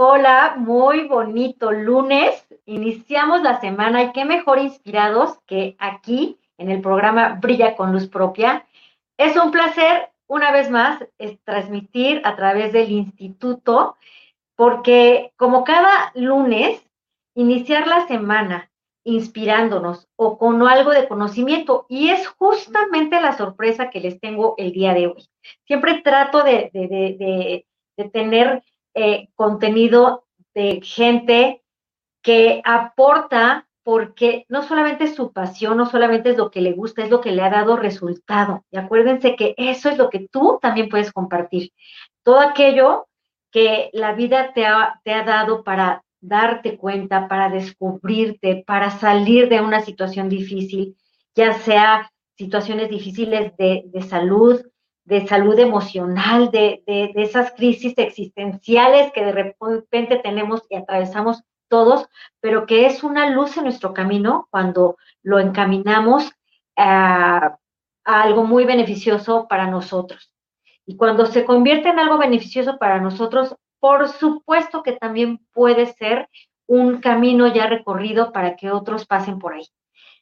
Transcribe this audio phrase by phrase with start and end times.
[0.00, 2.46] Hola, muy bonito lunes.
[2.66, 8.06] Iniciamos la semana y qué mejor inspirados que aquí en el programa Brilla con Luz
[8.06, 8.64] Propia.
[9.16, 11.04] Es un placer, una vez más,
[11.42, 13.96] transmitir a través del instituto,
[14.54, 16.80] porque como cada lunes,
[17.34, 18.70] iniciar la semana
[19.02, 21.86] inspirándonos o con algo de conocimiento.
[21.88, 25.28] Y es justamente la sorpresa que les tengo el día de hoy.
[25.66, 27.64] Siempre trato de,
[28.12, 28.62] tener
[29.00, 31.62] eh, contenido de gente
[32.20, 37.04] que aporta porque no solamente es su pasión, no solamente es lo que le gusta,
[37.04, 38.64] es lo que le ha dado resultado.
[38.70, 41.70] Y acuérdense que eso es lo que tú también puedes compartir.
[42.24, 43.06] Todo aquello
[43.52, 49.48] que la vida te ha, te ha dado para darte cuenta, para descubrirte, para salir
[49.48, 50.96] de una situación difícil,
[51.36, 54.60] ya sea situaciones difíciles de, de salud,
[55.08, 56.82] de salud emocional, de,
[57.14, 62.06] esas crisis existenciales que de repente tenemos y atravesamos todos,
[62.40, 66.30] pero que es una luz en nuestro camino cuando lo encaminamos
[66.76, 67.56] a,
[68.04, 70.30] a algo muy beneficioso para nosotros.
[70.84, 76.28] Y cuando se convierte en algo beneficioso para nosotros, por supuesto que también puede ser
[76.66, 79.64] un camino ya recorrido para que otros pasen por ahí.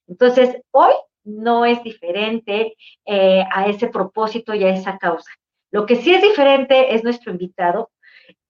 [0.06, 0.92] Entonces, hoy
[1.26, 5.30] no es diferente eh, a ese propósito y a esa causa.
[5.70, 7.90] Lo que sí es diferente es nuestro invitado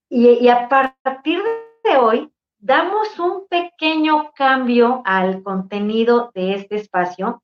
[0.09, 1.41] y, a partir
[1.83, 7.43] de hoy damos un pequeño cambio al contenido de este espacio,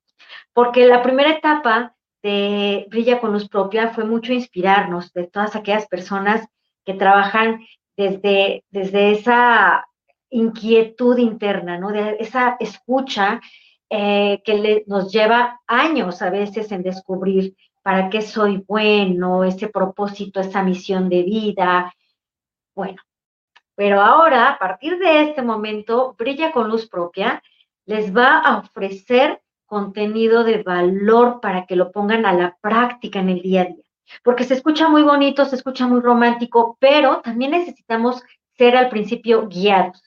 [0.53, 5.87] porque la primera etapa de Brilla con Luz Propia fue mucho inspirarnos de todas aquellas
[5.87, 6.47] personas
[6.85, 7.65] que trabajan
[7.97, 9.85] desde, desde esa
[10.29, 11.91] inquietud interna, ¿no?
[11.91, 13.41] De esa escucha
[13.95, 20.39] eh, que nos lleva años a veces en descubrir para qué soy bueno, ese propósito,
[20.39, 21.93] esa misión de vida.
[22.73, 23.03] Bueno,
[23.75, 27.43] pero ahora, a partir de este momento, Brilla con Luz Propia
[27.85, 33.29] les va a ofrecer contenido de valor para que lo pongan a la práctica en
[33.29, 33.85] el día a día.
[34.23, 38.23] Porque se escucha muy bonito, se escucha muy romántico, pero también necesitamos
[38.57, 40.01] ser al principio guiados.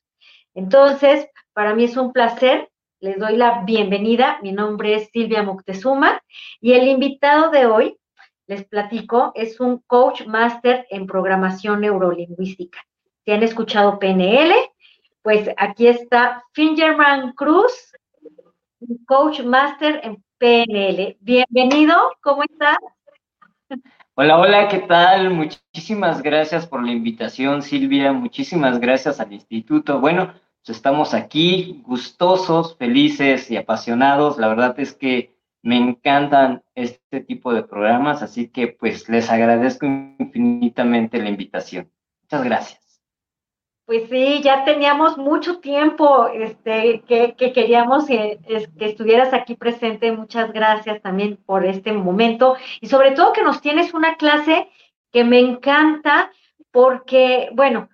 [0.54, 2.68] Entonces, para mí es un placer
[3.06, 4.40] les doy la bienvenida.
[4.42, 6.20] Mi nombre es Silvia Moctezuma
[6.60, 7.96] y el invitado de hoy,
[8.48, 12.80] les platico, es un coach master en programación neurolingüística.
[13.24, 14.52] Si han escuchado PNL,
[15.22, 17.92] pues aquí está Fingerman Cruz,
[19.06, 21.16] coach master en PNL.
[21.20, 22.78] Bienvenido, ¿cómo estás?
[24.16, 25.30] Hola, hola, ¿qué tal?
[25.30, 28.12] Muchísimas gracias por la invitación, Silvia.
[28.12, 30.00] Muchísimas gracias al instituto.
[30.00, 30.32] Bueno,
[30.72, 34.38] estamos aquí gustosos, felices y apasionados.
[34.38, 39.86] La verdad es que me encantan este tipo de programas, así que pues les agradezco
[39.86, 41.90] infinitamente la invitación.
[42.22, 43.02] Muchas gracias.
[43.84, 48.40] Pues sí, ya teníamos mucho tiempo este, que, queríamos que,
[48.76, 50.10] que estuvieras aquí presente.
[50.10, 54.68] Muchas gracias también por este momento y sobre todo que nos tienes una clase
[55.12, 56.32] que me encanta
[56.72, 57.88] porque, bueno,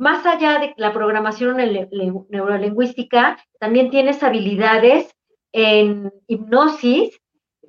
[0.00, 5.14] más allá de la programación neurolingüística, también tienes habilidades
[5.52, 7.20] en hipnosis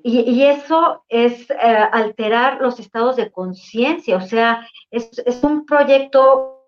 [0.02, 1.56] y, eso es eh,
[1.92, 5.12] alterar los estados de conciencia, o sea, es,
[5.44, 6.64] un proyecto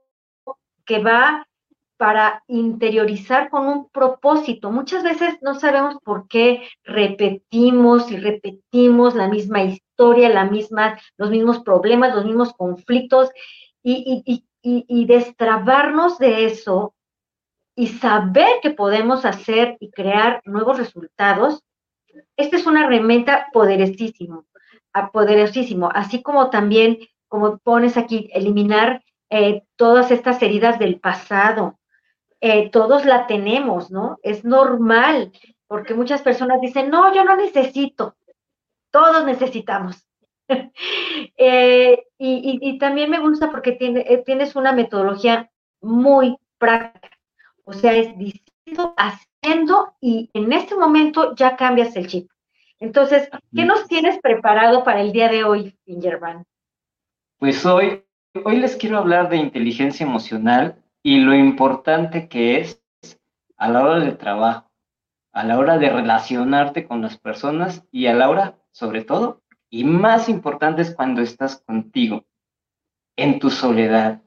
[0.85, 1.47] que va
[1.95, 4.69] para interiorizar con un propósito.
[4.69, 11.29] Muchas veces no sabemos por qué repetimos y repetimos la misma historia, la misma, los
[11.29, 13.29] mismos problemas, los mismos conflictos,
[13.81, 14.45] y,
[15.05, 16.95] destrabarnos de eso
[17.75, 21.63] y saber que podemos hacer y crear nuevos resultados,
[22.37, 24.45] esta es una herramienta poderosísimo,
[25.11, 31.79] poderosísimo, así como también, como pones aquí, eliminar eh, todas estas heridas del pasado.
[32.39, 34.19] Eh, todos la tenemos, ¿no?
[34.21, 35.31] Es normal,
[35.67, 38.15] porque muchas personas dicen, no, yo no necesito,
[38.91, 40.05] todos necesitamos.
[41.37, 45.51] Eh, y, también me gusta porque tiene, eh, tienes una metodología
[45.81, 47.17] muy práctica.
[47.65, 52.29] O sea, es diciendo, haciendo y en este momento ya cambias el chip.
[52.79, 56.45] Entonces, ¿qué nos tienes preparado para el día de hoy, Fingerman?
[57.39, 58.03] Pues hoy,
[58.43, 62.81] hoy les quiero hablar de inteligencia emocional y lo importante que es
[63.57, 64.71] a la hora del trabajo,
[65.31, 69.42] a la hora de relacionarte con las personas y a la hora, sobre todo,
[69.73, 72.25] y más importante es cuando estás contigo,
[73.17, 74.21] en tu soledad,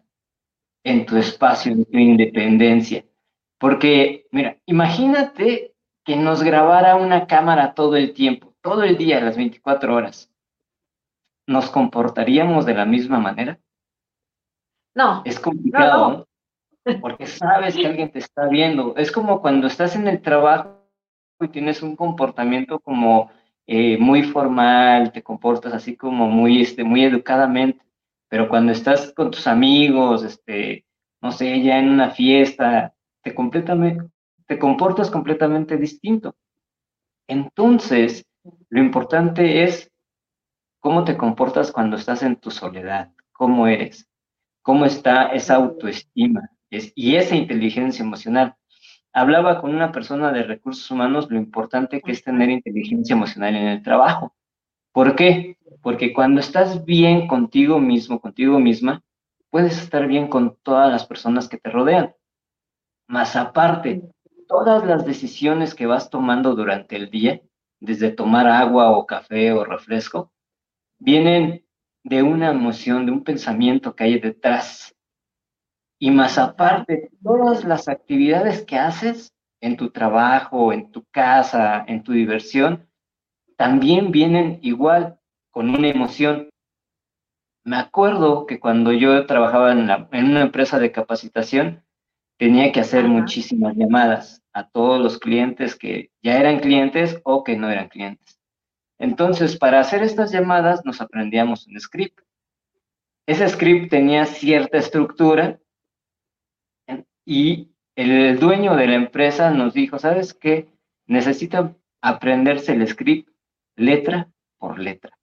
[0.83, 3.05] en tu espacio, en tu independencia.
[3.57, 5.73] Porque, mira, imagínate
[6.05, 10.33] que nos grabara una cámara todo el tiempo, todo el día, las 24 horas.
[11.47, 13.61] ¿Nos comportaríamos de la misma manera?
[14.97, 15.23] No.
[15.25, 16.27] Es complicado,
[17.01, 18.97] porque sabes que alguien te está viendo.
[18.97, 20.91] Es como cuando estás en el trabajo
[21.39, 23.31] y tienes un comportamiento como
[23.67, 27.85] eh, muy formal, te comportas así como muy, este, muy educadamente,
[28.29, 30.85] pero cuando estás con tus amigos, este,
[31.21, 34.05] no sé, ya en una fiesta, te, completamente,
[34.47, 36.37] te comportas completamente distinto.
[37.27, 38.25] Entonces,
[38.69, 39.91] lo importante es
[40.81, 44.09] cómo te comportas cuando estás en tu soledad, cómo eres,
[44.63, 48.55] cómo está esa autoestima y esa inteligencia emocional.
[49.17, 53.69] Hablaba con una persona de recursos humanos lo importante que es tener inteligencia emocional en
[53.69, 54.35] el trabajo.
[54.93, 55.57] ¿Por qué?
[55.81, 59.03] Porque cuando estás bien contigo mismo, contigo misma,
[59.49, 62.15] puedes estar bien con todas las personas que te rodean.
[63.09, 64.03] Más aparte,
[64.47, 67.41] todas las decisiones que vas tomando durante el día,
[67.81, 70.31] desde tomar agua o café o refresco,
[70.99, 71.65] vienen
[72.05, 74.95] de una emoción, de un pensamiento que hay detrás.
[75.99, 82.03] Y más aparte, todas las actividades que haces en tu trabajo, en tu casa, en
[82.03, 82.89] tu diversión,
[83.57, 85.19] también vienen igual
[85.51, 86.51] con una emoción.
[87.65, 91.83] Me acuerdo que cuando yo trabajaba en, una empresa de capacitación,
[92.39, 97.57] tenía que hacer muchísimas llamadas a todos los clientes que ya eran clientes o que
[97.57, 98.39] no eran clientes.
[98.99, 102.21] Entonces, para hacer estas llamadas nos aprendíamos un script.
[103.27, 105.59] Ese script tenía cierta estructura
[107.27, 110.69] y el dueño de la empresa nos dijo, ¿sabes qué?
[111.07, 113.29] Necesitan aprenderse el script
[113.75, 115.19] letra por letra.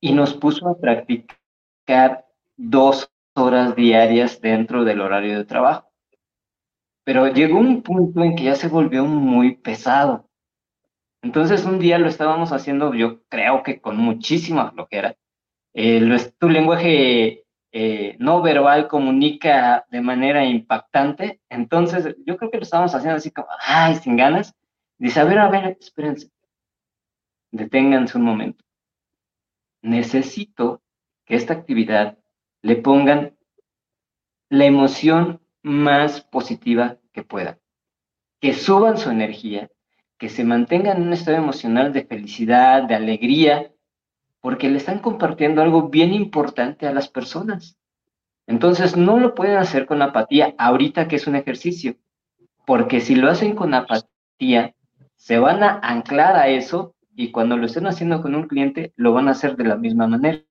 [0.00, 2.26] Y nos puso a practicar
[2.56, 5.90] dos horas diarias dentro del horario de trabajo.
[7.04, 10.30] Pero llegó un punto en que ya se volvió muy pesado.
[11.22, 15.16] Entonces un día lo estábamos haciendo, yo creo que con muchísima flojera.
[15.74, 16.00] Eh,
[16.38, 21.40] tu lenguaje eh, no verbal comunica de manera impactante.
[21.48, 24.54] Entonces, yo creo que lo estábamos haciendo así como, ay, sin ganas.
[24.98, 26.30] Dice, a ver, a ver, espérense.
[27.52, 28.64] Deténganse un momento.
[29.82, 30.82] Necesito
[31.24, 32.18] que esta actividad
[32.62, 33.36] le pongan
[34.48, 37.58] la emoción más positiva que puedan.
[38.40, 39.70] Que suban su energía,
[40.18, 43.72] que se mantengan en un estado emocional de felicidad, de alegría,
[44.40, 47.76] porque le están compartiendo algo bien importante a las personas.
[48.46, 51.96] Entonces, no lo pueden hacer con apatía ahorita que es un ejercicio,
[52.66, 54.74] porque si lo hacen con apatía,
[55.16, 59.12] se van a anclar a eso y cuando lo estén haciendo con un cliente, lo
[59.12, 60.42] van a hacer de la misma manera.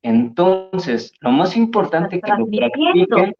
[0.00, 3.34] Entonces, lo más importante que lo practiquen,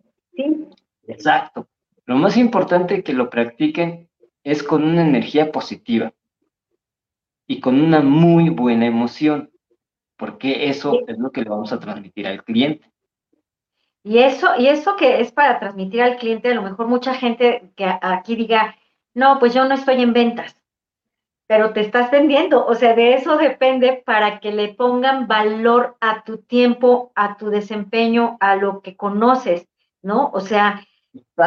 [1.06, 1.68] exacto,
[2.04, 4.08] lo más importante que lo practiquen
[4.44, 6.12] es con una energía positiva
[7.46, 9.50] y con una muy buena emoción,
[10.16, 12.90] porque eso es lo que le vamos a transmitir al cliente.
[14.04, 17.72] Y eso, y eso que es para transmitir al cliente, a lo mejor mucha gente
[17.76, 18.76] que aquí diga,
[19.14, 20.60] no, pues yo no estoy en ventas,
[21.46, 26.24] pero te estás vendiendo, o sea, de eso depende para que le pongan valor a
[26.24, 29.68] tu tiempo, a tu desempeño, a lo que conoces,
[30.00, 30.30] ¿no?
[30.32, 30.84] O sea,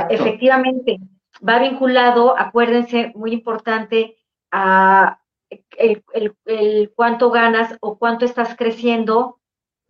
[0.10, 1.00] efectivamente,
[1.48, 4.16] va vinculado, acuérdense, muy importante,
[4.52, 9.40] a, el, cuánto ganas o cuánto estás creciendo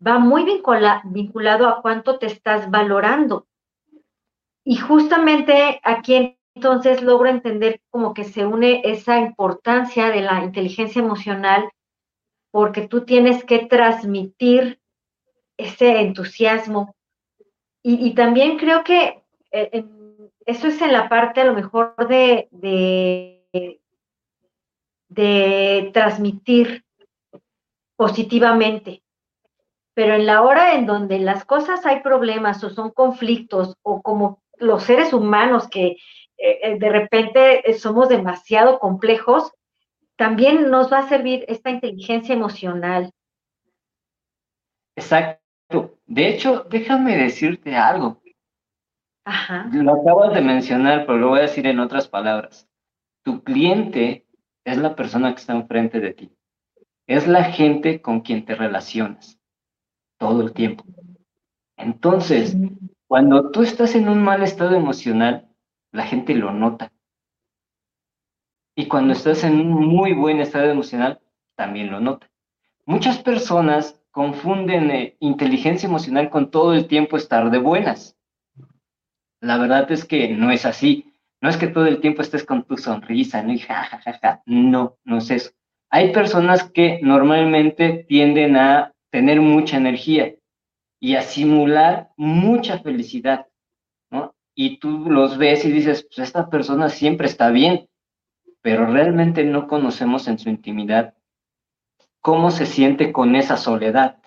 [0.04, 3.46] va muy vinculado a cuánto te estás valorando.
[4.64, 11.00] Y justamente aquí entonces logro entender como que se une esa importancia de la inteligencia
[11.00, 11.70] emocional
[12.50, 14.80] porque tú tienes que transmitir
[15.56, 16.94] ese entusiasmo.
[17.82, 19.22] Y, también creo que
[19.52, 19.84] eh,
[20.44, 22.48] eso es en la parte a lo mejor de
[25.12, 26.84] transmitir
[27.96, 29.02] positivamente.
[29.94, 34.42] Pero en la hora en donde las cosas hay problemas o son conflictos o como
[34.58, 35.96] los seres humanos que
[36.38, 39.52] eh, eh, de repente somos demasiado complejos,
[40.16, 43.10] también nos va a servir esta inteligencia emocional.
[44.96, 45.98] Exacto.
[46.06, 48.20] De hecho, déjame decirte algo.
[49.24, 49.68] Ajá.
[49.72, 52.68] Lo acabas de mencionar, pero lo voy a decir en otras palabras.
[53.24, 54.25] Tu cliente
[54.66, 56.32] es la persona que está enfrente de ti.
[57.06, 59.38] Es la gente con quien te relacionas
[60.18, 60.84] todo el tiempo.
[61.76, 62.56] Entonces,
[63.06, 65.48] cuando tú estás en un mal estado emocional,
[65.92, 66.92] la gente lo nota.
[68.74, 71.20] Y cuando estás en un muy buen estado emocional,
[71.54, 72.28] también lo nota.
[72.84, 78.16] Muchas personas confunden eh, inteligencia emocional con todo el tiempo estar de buenas.
[79.40, 81.14] La verdad es que no es así.
[81.40, 83.52] No es que todo el tiempo estés con tu sonrisa, ¿no?
[83.52, 85.50] Y ja, No, no es eso.
[85.90, 90.34] Hay personas que normalmente tienden a tener mucha energía
[91.00, 93.46] y a simular mucha felicidad,
[94.10, 94.34] ¿no?
[94.54, 97.88] Y tú los ves y dices, pues esta persona siempre está bien,
[98.62, 101.14] pero realmente no conocemos en su intimidad
[102.20, 104.18] cómo se siente con esa soledad.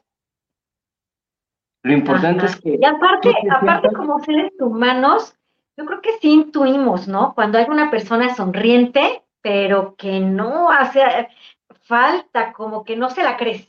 [1.83, 2.77] Lo importante es que...
[2.79, 5.35] Y aparte, aparte como seres humanos,
[5.79, 7.33] yo creo que sí intuimos, ¿no?
[7.33, 11.01] Cuando hay una persona sonriente, pero que no hace
[11.83, 13.65] falta, como que no se la crees.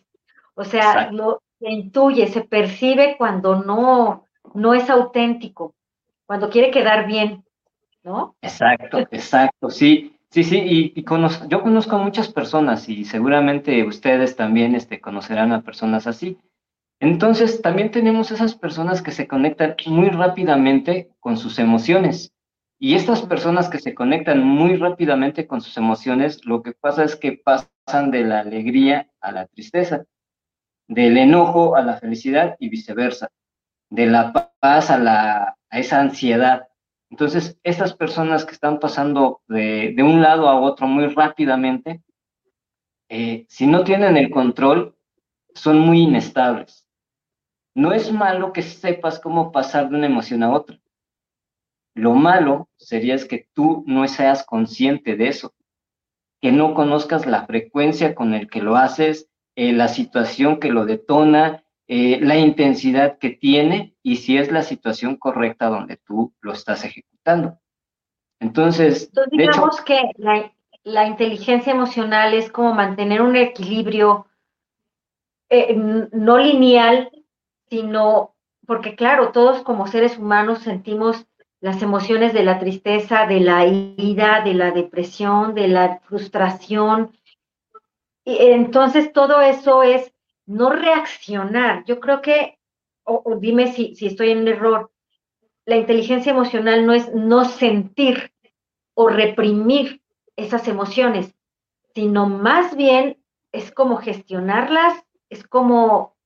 [0.55, 4.25] O sea, lo intuye, se percibe cuando no,
[4.55, 5.77] no es auténtico,
[6.27, 7.45] cuando quiere quedar bien,
[8.03, 8.35] ¿no?
[8.43, 10.17] Exacto, exacto, sí.
[10.31, 11.05] Sí, sí, y,
[11.49, 16.39] yo conozco a muchas personas y seguramente ustedes también este, conocerán a personas así.
[17.01, 22.33] Entonces, también tenemos esas personas que se conectan muy rápidamente con sus emociones.
[22.79, 27.17] Y estas personas que se conectan muy rápidamente con sus emociones, lo que pasa es
[27.17, 30.05] que pasan de la alegría a la tristeza,
[30.89, 33.31] del enojo a la felicidad y viceversa,
[33.89, 36.69] de la paz a, la, a esa ansiedad.
[37.11, 42.03] Entonces, estas personas que están pasando de, un lado a otro muy rápidamente,
[43.09, 44.97] eh, si no tienen el control,
[45.55, 46.80] son muy inestables.
[47.75, 50.79] No es malo que sepas cómo pasar de una emoción a otra.
[51.95, 55.55] Lo malo sería es que tú no seas consciente de eso,
[56.41, 60.87] que no conozcas la frecuencia con el que lo haces, eh, la situación que lo
[60.87, 66.53] detona, eh, la intensidad que tiene y si es la situación correcta donde tú lo
[66.53, 67.59] estás ejecutando.
[68.39, 70.01] Entonces, digamos que
[70.85, 74.27] la, inteligencia emocional es como mantener un equilibrio
[75.51, 77.11] eh, no lineal,
[77.71, 78.35] sino
[78.67, 81.27] porque claro, todos como seres humanos sentimos
[81.61, 87.13] las emociones de la tristeza, de la ira, de la depresión, de la frustración.
[88.25, 90.13] Y entonces todo eso es
[90.47, 91.85] no reaccionar.
[91.85, 92.59] Yo creo que,
[93.05, 94.91] o, dime si, si estoy en error,
[95.67, 98.33] la inteligencia emocional no es no sentir
[98.95, 100.03] o reprimir
[100.37, 101.35] esas emociones,
[101.95, 103.23] sino más bien
[103.53, 106.17] es como gestionarlas, es como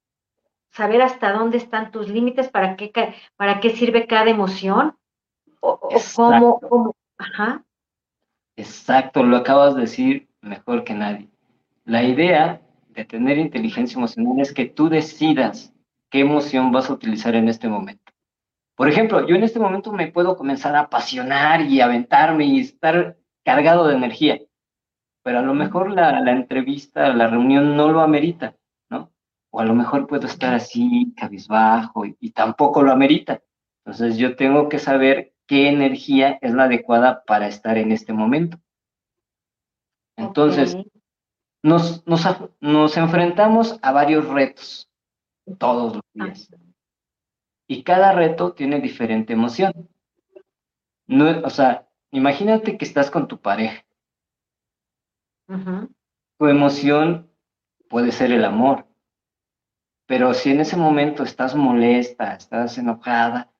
[0.74, 2.92] saber hasta dónde están tus límites, para qué,
[3.36, 4.96] para qué sirve cada emoción,
[5.60, 7.64] o, o cómo, cómo, ajá.
[8.56, 11.28] Exacto, lo acabas de decir mejor que nadie.
[11.84, 15.72] La idea de tener inteligencia emocional es que tú decidas
[16.10, 18.12] qué emoción vas a utilizar en este momento.
[18.76, 23.16] Por ejemplo, yo en este momento me puedo comenzar a apasionar y aventarme y estar
[23.44, 24.40] cargado de energía,
[25.22, 28.54] pero a lo mejor la, entrevista, la reunión no lo amerita.
[29.54, 33.40] O a lo mejor puedo estar así, cabizbajo, y, tampoco lo amerita.
[33.84, 38.58] Entonces yo tengo que saber qué energía es la adecuada para estar en este momento.
[40.16, 40.76] Entonces,
[41.62, 44.90] nos, nos, enfrentamos a varios retos
[45.58, 46.24] todos los ah.
[46.24, 46.50] días.
[47.68, 49.88] Y cada reto tiene diferente emoción.
[51.06, 53.84] No, o sea, imagínate que estás con tu pareja.
[55.46, 57.30] Tu emoción
[57.88, 58.88] puede ser el amor.
[60.06, 63.50] Pero si en ese momento estás molesta, estás enojada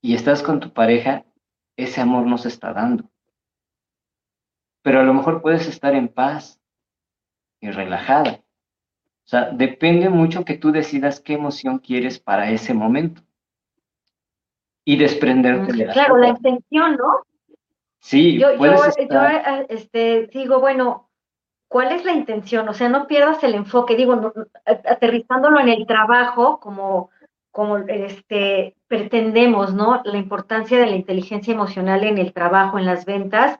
[0.00, 1.24] y estás con tu pareja,
[1.76, 3.10] ese amor no se está dando.
[4.82, 6.60] Pero a lo mejor puedes estar en paz,
[7.60, 8.40] y relajada.
[9.24, 13.22] O sea, depende mucho que tú decidas qué emoción quieres para ese momento.
[14.84, 17.24] Y desprenderte de la Claro, la intención, ¿no?
[17.98, 21.05] Sí, yo, yo, yo eh, este, digo, bueno,
[21.68, 22.68] ¿cuál es la intención?
[22.68, 24.32] O sea, no pierdas el enfoque, digo,
[24.64, 27.10] aterrizándolo en el trabajo, como,
[27.50, 30.02] como este, pretendemos, ¿no?
[30.04, 33.58] La importancia de la inteligencia emocional en el trabajo, en las ventas,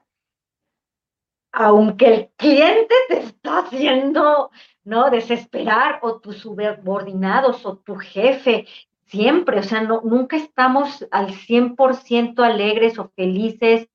[1.51, 4.51] aunque el cliente te está haciendo,
[4.83, 5.09] ¿no?
[5.09, 8.67] Desesperar o tus subordinados o tu jefe,
[9.05, 13.87] siempre, o sea, no, nunca estamos al 100% alegres o felices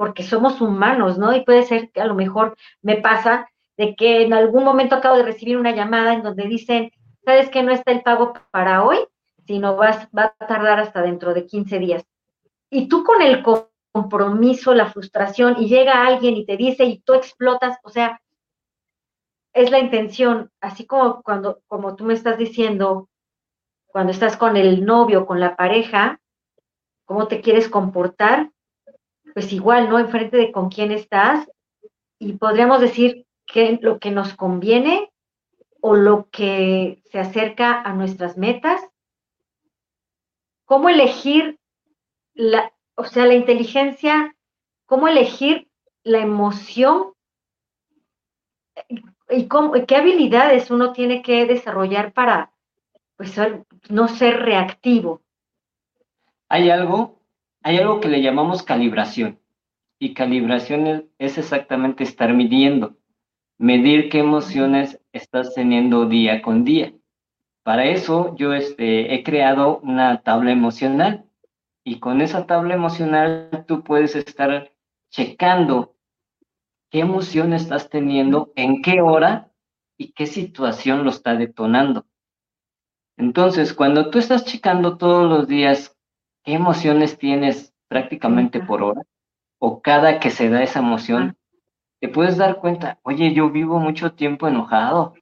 [0.00, 1.36] porque somos humanos, ¿no?
[1.36, 5.18] Y puede ser que a lo mejor me pasa de que en algún momento acabo
[5.18, 6.90] de recibir una llamada en donde dicen,
[7.22, 8.96] ¿sabes que no está el pago para hoy?
[9.46, 12.06] Sino vas, va a tardar hasta dentro de 15 días.
[12.70, 13.44] Y tú con el
[13.92, 18.22] compromiso, la frustración, y llega alguien y te dice y tú explotas, o sea,
[19.52, 23.10] es la intención, así como cuando, como tú me estás diciendo,
[23.88, 26.22] cuando estás con el novio, con la pareja,
[27.04, 28.50] cómo te quieres comportar,
[29.34, 29.98] pues igual, ¿no?
[29.98, 31.50] Enfrente de con quién estás,
[32.18, 35.10] y podríamos decir que lo que nos conviene
[35.80, 38.80] o lo que se acerca a nuestras metas,
[40.66, 41.58] cómo elegir
[42.34, 44.36] la, o sea, la inteligencia,
[44.86, 45.68] cómo elegir
[46.02, 47.14] la emoción
[49.28, 52.52] y cómo, qué habilidades uno tiene que desarrollar para,
[53.16, 53.34] pues
[53.88, 55.22] no ser reactivo.
[56.48, 57.19] Hay algo,
[57.62, 59.38] hay algo que le llamamos calibración.
[59.98, 62.96] Y calibración es exactamente estar midiendo,
[63.58, 66.94] medir qué emociones estás teniendo día con día.
[67.62, 71.26] Para eso yo este, he creado una tabla emocional
[71.84, 74.72] y con esa tabla emocional tú puedes estar
[75.10, 75.94] checando
[76.90, 79.50] qué emoción estás teniendo, en qué hora
[79.98, 82.06] y qué situación lo está detonando.
[83.18, 85.94] Entonces, cuando tú estás checando todos los días
[86.44, 89.02] qué emociones tienes prácticamente por hora,
[89.58, 91.36] o cada que se da esa emoción,
[92.00, 95.14] te puedes dar cuenta, oye, yo vivo mucho tiempo enojado,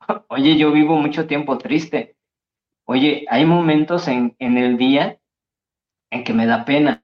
[0.28, 2.16] oye, yo vivo mucho tiempo triste,
[2.86, 5.18] oye, hay momentos en, en el día
[6.10, 7.00] en que me da pena,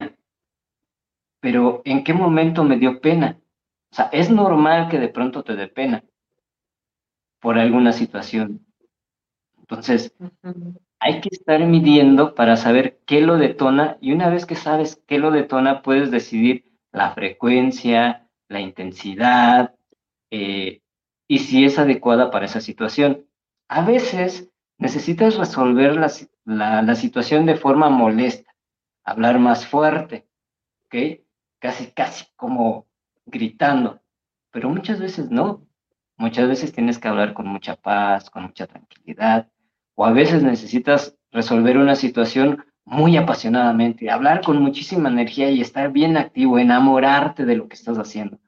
[1.41, 3.41] pero ¿en qué momento me dio pena?
[3.91, 6.05] O sea, es normal que de pronto te dé pena
[7.41, 8.65] por alguna situación.
[9.59, 10.15] Entonces,
[11.01, 15.19] hay que estar midiendo para saber qué lo detona y una vez que sabes qué
[15.19, 19.75] lo detona, puedes decidir la frecuencia, la intensidad
[20.31, 20.83] eh,
[21.29, 23.27] y si es adecuada para esa situación.
[23.69, 28.55] A veces necesitas resolver la, la, situación de forma molesta,
[29.05, 30.27] hablar más fuerte,
[30.87, 31.21] ¿ok?
[31.61, 32.87] Casi, casi como
[33.27, 34.01] gritando,
[34.51, 35.67] pero muchas veces no.
[36.17, 39.49] Muchas veces tienes que hablar con mucha paz, con mucha tranquilidad,
[39.99, 45.91] o a veces necesitas resolver una situación muy apasionadamente, hablar con muchísima energía y estar
[45.91, 48.39] bien activo, enamorarte de lo que estás haciendo.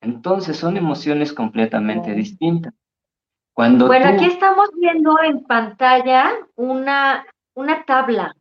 [0.00, 2.72] Entonces son emociones completamente distintas.
[3.52, 8.36] Cuando bueno, aquí estamos viendo en pantalla una, una tabla.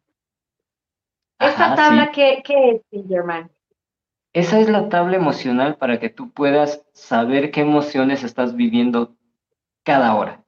[1.39, 3.49] ¿Esa tabla qué, qué es, German?
[4.33, 9.15] Esa es la tabla emocional para que tú puedas saber qué emociones estás viviendo
[9.83, 10.43] cada hora.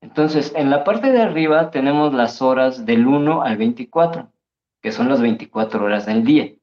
[0.00, 4.32] Entonces, en la parte de arriba tenemos las horas del 1 al 24,
[4.80, 6.54] que son las 24 horas del día.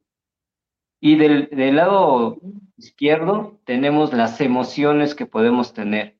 [0.99, 2.37] Y del, lado
[2.75, 6.17] izquierdo tenemos las emociones que podemos tener,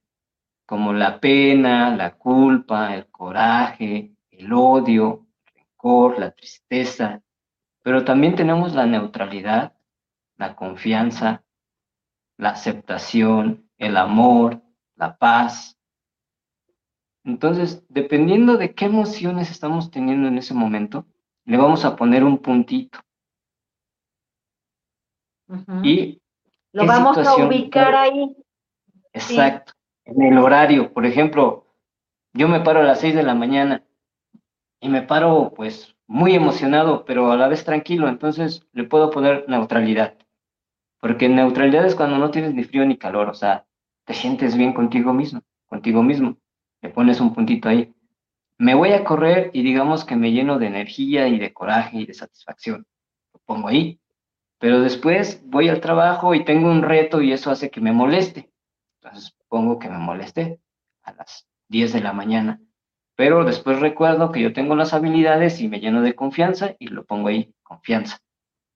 [0.67, 7.23] como la pena, la culpa, el coraje, el odio, el rencor, la tristeza.
[7.82, 9.73] Pero también tenemos la neutralidad,
[10.36, 11.43] la confianza,
[12.38, 14.62] la aceptación, el amor,
[14.95, 15.77] la paz,
[17.28, 21.06] entonces, dependiendo de qué emociones estamos teniendo en ese momento,
[21.44, 23.00] le vamos a poner un puntito.
[25.84, 26.22] Y
[26.72, 28.34] lo vamos a ubicar ahí.
[29.12, 29.74] Exacto.
[30.06, 31.66] En el horario, por ejemplo,
[32.32, 33.84] yo me paro a las 6 de la mañana
[34.80, 39.44] y me paro pues muy emocionado, pero a la vez tranquilo, entonces le puedo poner
[39.50, 40.18] neutralidad.
[41.02, 43.66] Porque neutralidad es cuando no tienes ni frío ni calor, o sea,
[44.06, 46.38] te sientes bien contigo mismo, contigo mismo
[46.82, 47.94] le pones un puntito ahí.
[48.58, 52.06] Me voy a correr y digamos que me lleno de energía y de coraje y
[52.06, 52.86] de satisfacción.
[53.34, 54.00] Lo pongo ahí.
[54.60, 58.52] Pero después voy al trabajo y tengo un reto y eso hace que me moleste.
[59.02, 60.60] Entonces pongo que me moleste
[61.04, 62.60] a las 10 de la mañana.
[63.16, 67.06] Pero después recuerdo que yo tengo las habilidades y me lleno de confianza y lo
[67.06, 68.20] pongo ahí, confianza.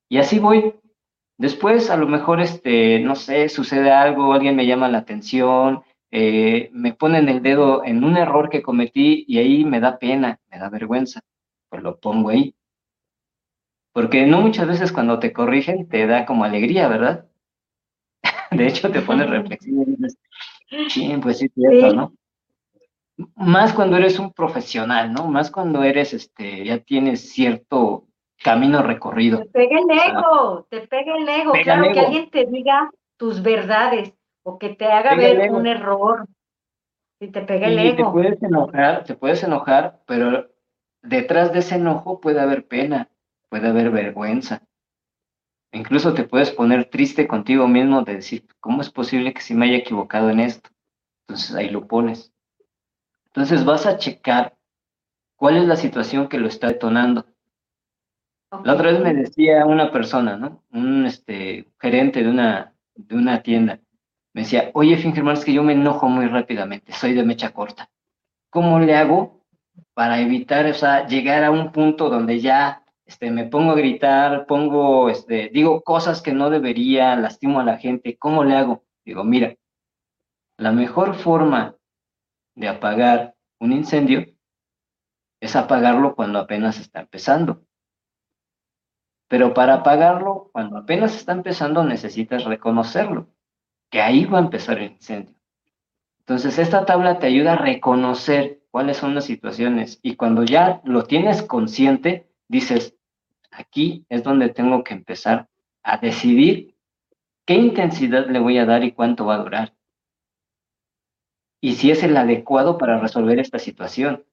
[0.10, 0.76] Y así voy.
[1.38, 6.70] Después a lo mejor, este, no sé, sucede algo, alguien me llama la atención, eh,
[6.74, 10.60] me ponen el dedo en un error que cometí y ahí me da pena, me
[10.60, 11.22] da vergüenza,
[11.70, 12.54] pues lo pongo ahí.
[13.94, 17.26] Porque no muchas veces cuando te corrigen te da como alegría, ¿verdad?
[18.52, 20.18] De hecho, te pones reflexivo y dices,
[20.90, 22.14] sí, pues sí, cierto, ¿no?
[23.36, 25.28] Más cuando eres un profesional, ¿no?
[25.28, 28.08] Más cuando eres, este, ya tienes cierto
[28.44, 29.40] camino recorrido.
[29.40, 31.54] Te pega el ego, te pega el ego.
[31.64, 36.28] claro, que alguien te diga tus verdades o que te haga ver un error.
[37.20, 38.08] Si te pega el ego.
[38.08, 40.50] Te puedes enojar, te puedes enojar, pero
[41.04, 43.10] detrás de ese enojo puede haber pena,
[43.50, 44.64] puede haber vergüenza.
[45.72, 49.68] Incluso te puedes poner triste contigo mismo de decir, ¿cómo es posible que se me
[49.68, 50.70] haya equivocado en esto?
[51.28, 52.34] Entonces ahí lo pones.
[53.28, 54.58] Entonces vas a checar
[55.38, 57.26] cuál es la situación que lo está detonando.
[58.66, 60.62] La otra vez me decía una persona, ¿no?
[60.72, 63.80] Un este, gerente de una, de una tienda
[64.34, 67.90] me decía, oye, Fingerman, es que yo me enojo muy rápidamente, soy de mecha corta.
[68.50, 69.46] ¿Cómo le hago
[69.94, 75.10] para evitar, o llegar a un punto donde ya este, me pongo a gritar, pongo,
[75.10, 78.18] este, digo cosas que no debería, lastimo a la gente?
[78.18, 78.86] ¿Cómo le hago?
[79.04, 79.56] Digo, mira,
[80.58, 81.76] la mejor forma
[82.56, 84.26] de apagar un incendio
[85.42, 87.66] es apagarlo cuando apenas está empezando.
[89.28, 93.28] Pero para apagarlo, cuando apenas está empezando, necesitas reconocerlo
[93.92, 95.36] que ahí va a empezar el incendio.
[96.20, 100.00] Entonces, esta tabla te ayuda a reconocer cuáles son las situaciones.
[100.02, 102.96] Y cuando ya lo tienes consciente, dices,
[103.52, 105.50] aquí es donde tengo que empezar
[105.84, 106.76] a decidir
[107.46, 109.74] qué intensidad le voy a dar y cuánto va a durar.
[111.60, 114.24] Y si es el adecuado para resolver esta situación.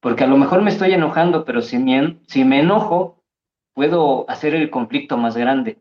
[0.00, 3.24] Porque a lo mejor me estoy enojando, pero si me, si me enojo,
[3.72, 5.78] puedo hacer el conflicto más grande.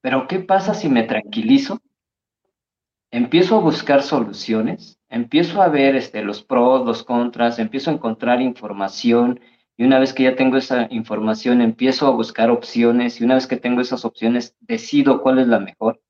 [0.00, 1.80] Pero ¿qué pasa si me tranquilizo?
[3.10, 8.42] Empiezo a buscar soluciones, empiezo a ver este, los pros, los contras, empiezo a encontrar
[8.42, 9.40] información
[9.76, 13.46] y una vez que ya tengo esa información empiezo a buscar opciones y una vez
[13.46, 16.00] que tengo esas opciones decido cuál es la mejor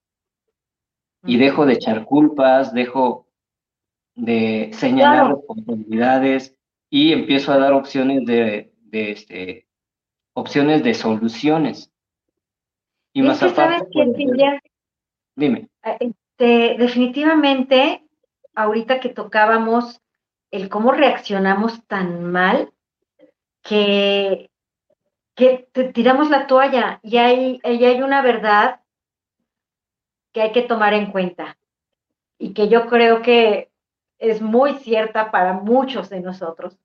[1.25, 3.29] y dejo de echar culpas, dejo
[4.15, 6.57] de señalar responsabilidades,
[6.91, 9.69] y empiezo a dar opciones de, de este,
[10.35, 11.93] opciones de soluciones.
[13.19, 14.61] Y, más aparte, sabes
[15.35, 15.69] dime.
[15.83, 18.05] Ah, este, definitivamente,
[18.55, 20.01] ahorita que tocábamos
[20.53, 22.73] el cómo reaccionamos tan mal,
[23.63, 24.51] que,
[25.35, 28.83] que tiramos la toalla y hay, y hay una verdad
[30.33, 31.59] que hay que tomar en cuenta
[32.39, 33.69] y que yo creo que
[34.19, 36.79] es muy cierta para muchos de nosotros.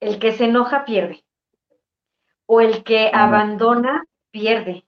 [0.00, 1.24] El que se enoja pierde.
[2.46, 4.84] O el que abandona pierde.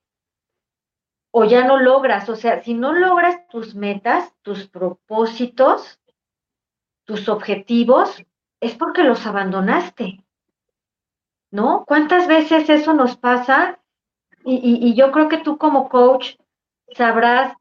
[1.39, 2.31] O ya no logras.
[2.31, 6.01] O sea, si no logras tus metas, tus propósitos,
[7.05, 8.25] tus objetivos,
[8.59, 10.25] es porque los abandonaste.
[11.51, 11.85] ¿No?
[11.87, 13.79] ¿Cuántas veces eso nos pasa?
[14.47, 16.37] Y, yo creo que tú como coach
[16.95, 17.55] sabrás,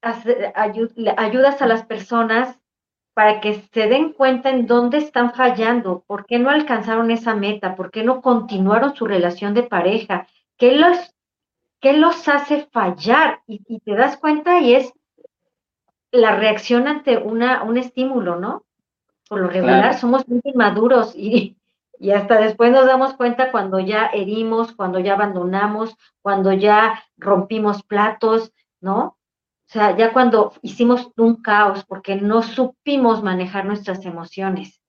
[0.00, 2.58] ayudas a las personas
[3.12, 7.76] para que se den cuenta en dónde están fallando, por qué no alcanzaron esa meta,
[7.76, 11.15] por qué no continuaron su relación de pareja, qué los,
[11.80, 13.40] qué los hace fallar.
[13.46, 14.92] Y, te das cuenta y es
[16.10, 18.64] la reacción ante una, un estímulo, ¿no?
[19.28, 21.56] Por lo regular somos muy inmaduros y,
[21.98, 27.82] y hasta después nos damos cuenta cuando ya herimos, cuando ya abandonamos, cuando ya rompimos
[27.82, 29.16] platos, ¿no?
[29.68, 34.80] O sea, ya cuando hicimos un caos porque no supimos manejar nuestras emociones.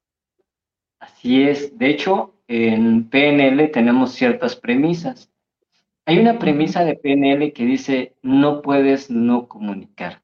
[0.99, 1.75] Así es.
[1.77, 5.31] De hecho, en PNL tenemos ciertas premisas.
[6.07, 10.23] Hay una premisa de PNL que dice, no puedes no comunicar.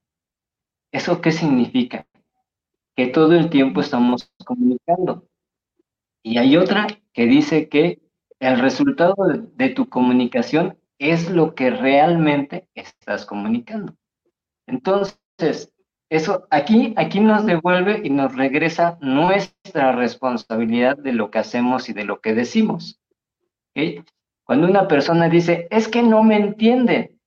[0.94, 2.08] ¿Eso qué significa?
[2.96, 5.28] Que todo el tiempo estamos comunicando.
[6.24, 8.00] Y hay otra que dice que
[8.40, 9.14] el resultado
[9.56, 13.94] de, tu comunicación es lo que realmente estás comunicando.
[14.66, 15.74] Entonces,
[16.10, 21.94] eso aquí, aquí nos devuelve y nos regresa nuestra responsabilidad de lo que hacemos y
[21.94, 23.02] de lo que decimos.
[24.46, 27.18] Cuando una persona dice, es que no me entiende,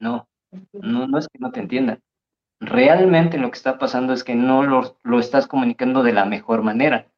[0.00, 0.28] no,
[0.72, 1.98] no, no es que no te entienda.
[2.60, 6.62] Realmente lo que está pasando es que no lo, lo estás comunicando de la mejor
[6.62, 7.08] manera.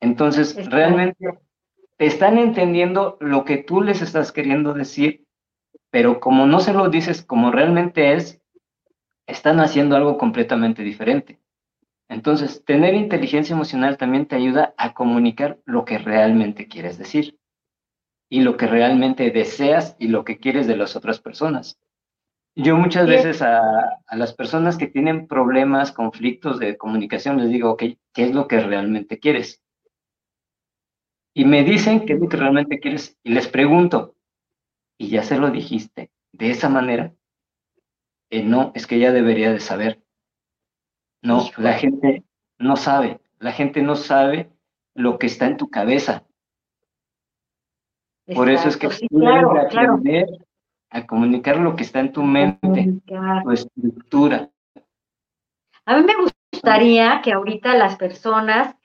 [0.00, 1.38] Entonces, realmente
[1.96, 5.24] te están entendiendo lo que tú les estás queriendo decir
[5.94, 8.42] pero como no se lo dices como realmente es,
[9.28, 11.38] están haciendo algo completamente diferente.
[12.08, 17.38] Entonces, tener inteligencia emocional también te ayuda a comunicar lo que realmente quieres decir
[18.30, 21.78] y lo que realmente deseas y lo que quieres de las otras personas.
[22.56, 23.60] Yo muchas veces a,
[24.06, 28.46] a, las personas que tienen problemas, conflictos de comunicación, les digo, ok, ¿qué es lo
[28.46, 29.60] que realmente quieres?
[31.34, 34.14] Y me dicen qué es lo que realmente quieres y les pregunto,
[34.96, 37.12] y ya se lo dijiste de esa manera,
[38.30, 40.03] eh, no, es que ella debería de saber.
[41.24, 42.22] No, la gente
[42.58, 44.50] no sabe, la gente no sabe
[44.94, 46.22] lo que está en tu cabeza.
[48.34, 50.26] Por eso es que sí, claro, aprender
[50.90, 53.00] a comunicar lo que está en tu mente,
[53.42, 54.50] tu estructura.
[55.86, 56.14] A mí me
[56.52, 58.76] gustaría que ahorita las personas,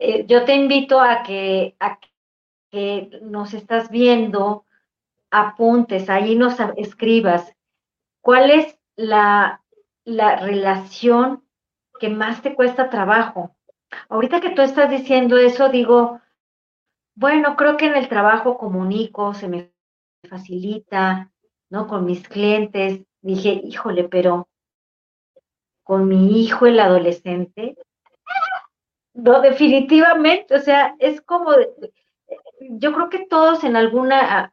[0.00, 2.00] eh, yo te invito a que, a
[2.72, 4.64] que nos estás viendo,
[5.30, 7.54] apuntes, ahí nos escribas
[8.20, 9.62] cuál es la,
[10.04, 11.45] la relación
[11.98, 13.56] que más te cuesta trabajo.
[14.08, 16.20] Ahorita que tú estás diciendo eso, digo,
[17.14, 19.72] bueno, creo que en el trabajo comunico, se me
[20.28, 21.30] facilita,
[21.70, 21.86] ¿no?
[21.86, 23.00] Con mis clientes.
[23.22, 24.48] Dije, híjole, pero
[25.82, 27.76] con mi hijo, el adolescente,
[29.16, 31.52] no, definitivamente, o sea, es como,
[32.60, 34.50] yo creo que todos en alguna,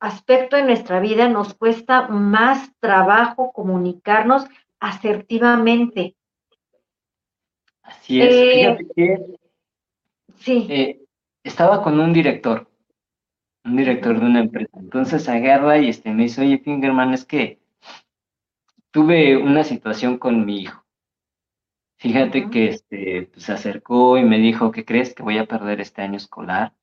[0.00, 4.46] aspecto de nuestra vida nos cuesta más trabajo comunicarnos
[4.80, 6.16] asertivamente.
[7.86, 8.34] Así es.
[8.34, 9.18] Eh, Fíjate que
[10.38, 10.66] sí.
[10.68, 11.00] Eh,
[11.44, 12.68] estaba con un director,
[13.64, 14.78] un director de una empresa.
[14.78, 17.60] Entonces agarra y este, me dice, oye, Fingerman, es que
[18.90, 20.84] tuve una situación con mi hijo.
[21.98, 25.14] Fíjate que este, pues, se acercó y me dijo, ¿qué crees?
[25.14, 26.74] Que voy a perder este año escolar.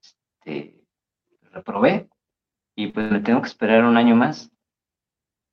[0.00, 0.80] Este,
[1.52, 2.08] reprobé
[2.74, 4.50] y pues me tengo que esperar un año más.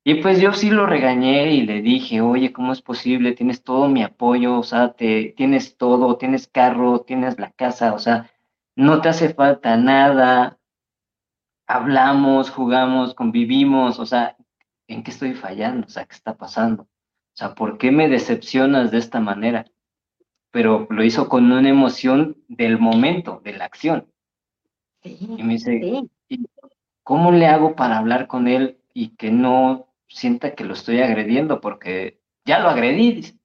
[0.09, 3.33] Y pues yo sí lo regañé y le dije, oye, ¿cómo es posible?
[3.33, 7.99] Tienes todo mi apoyo, o sea, te, tienes todo, tienes carro, tienes la casa, o
[7.99, 8.31] sea,
[8.73, 10.59] no te hace falta nada.
[11.67, 14.37] Hablamos, jugamos, convivimos, o sea,
[14.87, 15.87] ¿en qué estoy fallando?
[15.87, 16.83] O sea, ¿qué está pasando?
[16.83, 16.87] O
[17.33, 19.65] sea, ¿por qué me decepcionas de esta manera?
[20.51, 24.07] Pero lo hizo con una emoción del momento, de la acción.
[25.03, 26.07] y me dice,
[27.03, 31.61] ¿cómo le hago para hablar con él y que no sienta que lo estoy agrediendo?
[31.61, 33.39] Porque ya lo agredí,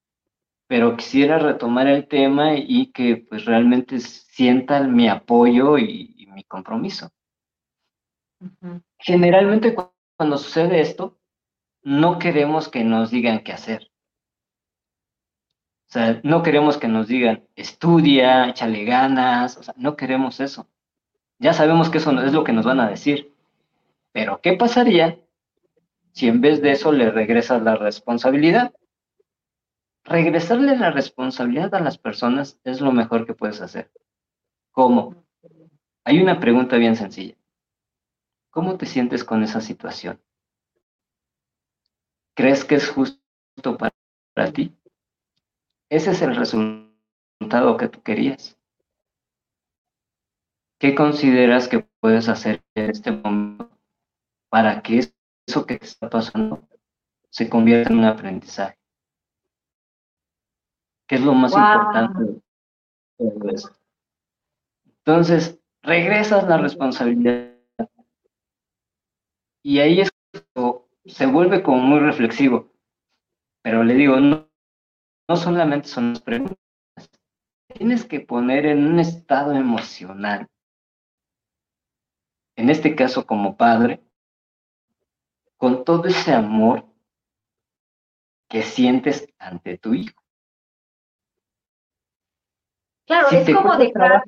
[0.67, 7.11] pero quisiera retomar el tema y que pues realmente sienta mi apoyo y, mi compromiso.
[8.99, 9.77] Generalmente
[10.17, 11.19] cuando sucede esto,
[11.83, 13.91] no queremos que nos digan qué hacer.
[15.89, 20.67] O sea, no queremos que nos digan, estudia, échale ganas, o sea, no queremos eso.
[21.39, 23.35] Ya sabemos que eso es lo que nos van a decir.
[24.13, 25.19] Pero, ¿qué pasaría
[26.13, 28.73] si en vez de eso le regresas la responsabilidad?
[30.05, 33.91] Regresarle la responsabilidad a las personas es lo mejor que puedes hacer.
[34.73, 35.25] ¿Cómo?
[36.05, 37.37] Hay una pregunta bien sencilla.
[38.51, 40.21] ¿Cómo te sientes con esa situación?
[42.35, 43.95] ¿Crees que es justo para,
[44.35, 44.77] para ti?
[45.89, 48.59] Ese es el resultado que tú querías.
[50.79, 53.71] ¿Qué consideras que puedes hacer en este momento
[54.51, 55.13] para que
[55.47, 56.67] eso que está pasando
[57.31, 58.79] se convierta en un aprendizaje?
[61.09, 62.43] ¿Qué es lo más importante
[63.19, 63.77] de todo esto?
[64.87, 67.57] Entonces, regresas la responsabilidad.
[69.65, 70.11] Y ahí es
[70.55, 72.71] cuando se vuelve como muy reflexivo.
[73.63, 74.49] Pero le digo, no,
[75.29, 76.59] no solamente son las preguntas,
[77.75, 80.49] tienes que poner en un estado emocional
[82.57, 84.03] en este caso como padre,
[85.63, 86.85] con todo ese amor
[88.51, 90.21] que sientes ante tu hijo.
[93.07, 94.25] Claro, es como dejar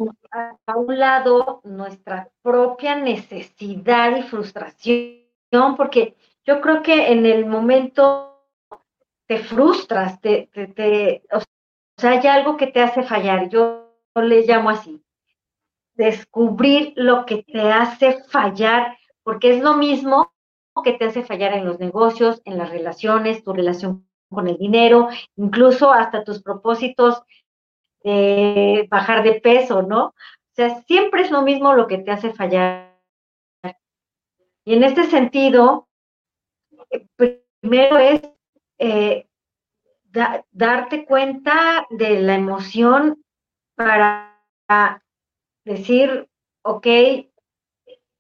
[0.65, 8.47] a un lado nuestra propia necesidad y frustración, porque yo creo que en el momento
[9.27, 11.41] te frustras, te, te, o
[11.97, 15.05] sea, hay algo que te hace fallar, yo le llamo así,
[15.95, 20.34] descubrir lo que te hace fallar, porque es lo mismo
[20.83, 25.09] que te hace fallar en los negocios, en las relaciones, tu relación con el dinero,
[25.37, 27.23] incluso hasta tus propósitos
[28.03, 30.07] de bajar de peso, ¿no?
[30.07, 33.01] O sea, siempre es lo mismo lo que te hace fallar.
[34.65, 35.89] Y en este sentido,
[37.17, 38.23] primero es
[38.79, 39.27] eh,
[40.51, 43.25] darte cuenta de la emoción
[43.75, 44.39] para
[45.65, 46.29] decir,
[46.63, 46.87] ok,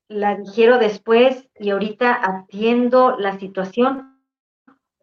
[0.09, 4.21] la digiero después y ahorita atiendo la situación,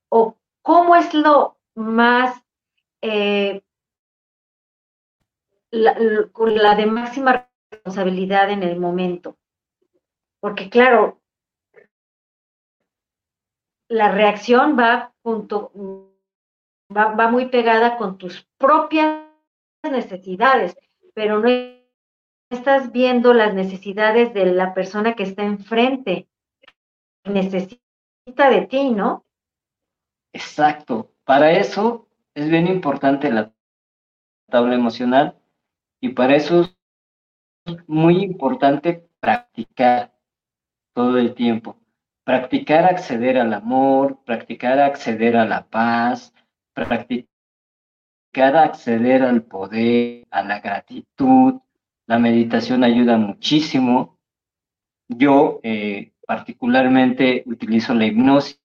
[0.10, 2.44] o cómo es lo más,
[3.02, 3.64] eh,
[5.72, 9.38] la, la de máxima responsabilidad en el momento.
[10.40, 11.22] Porque claro,
[13.88, 15.72] la reacción va junto,
[16.96, 19.26] va, va muy pegada con tus propias
[19.84, 20.76] necesidades,
[21.14, 21.50] pero no
[22.52, 26.28] estás viendo las necesidades de la persona que está enfrente.
[27.24, 29.26] Necesita de ti, ¿no?
[30.34, 31.12] Exacto.
[31.24, 33.54] Para eso es bien importante la
[34.50, 35.38] tabla emocional
[36.02, 36.62] y para eso
[37.66, 40.14] es muy importante practicar
[40.94, 41.78] todo el tiempo.
[42.24, 46.34] Practicar acceder al amor, practicar acceder a la paz,
[46.74, 47.28] practicar
[48.34, 51.62] acceder al poder, a la gratitud,
[52.12, 54.20] la meditación ayuda muchísimo.
[55.08, 58.60] Yo eh, particularmente utilizo la hipnosis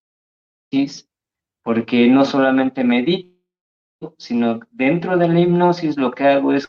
[1.62, 6.66] porque no solamente medito, sino dentro de la hipnosis lo que hago es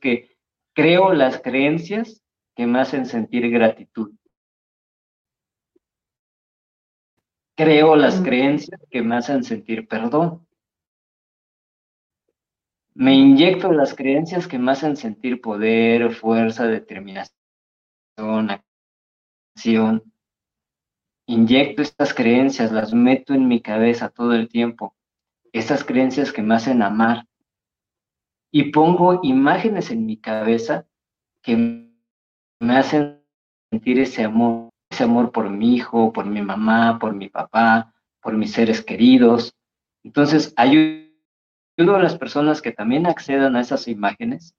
[0.00, 0.34] que
[0.74, 2.24] creo las creencias
[2.56, 4.14] que me hacen sentir gratitud.
[7.54, 10.47] Creo las creencias que me hacen sentir perdón
[12.98, 17.30] me inyecto las creencias que me hacen sentir poder, fuerza, determinación,
[19.54, 20.02] acción.
[21.28, 24.96] Inyecto estas creencias, las meto en mi cabeza todo el tiempo.
[25.52, 27.24] Estas creencias que me hacen amar.
[28.50, 30.84] Y pongo imágenes en mi cabeza
[31.40, 31.56] que
[32.58, 33.22] me hacen
[33.70, 38.36] sentir ese amor, ese amor por mi hijo, por mi mamá, por mi papá, por
[38.36, 39.54] mis seres queridos.
[40.02, 41.07] Entonces, hay
[41.78, 44.56] ayudo a las personas que también accedan a esas imágenes,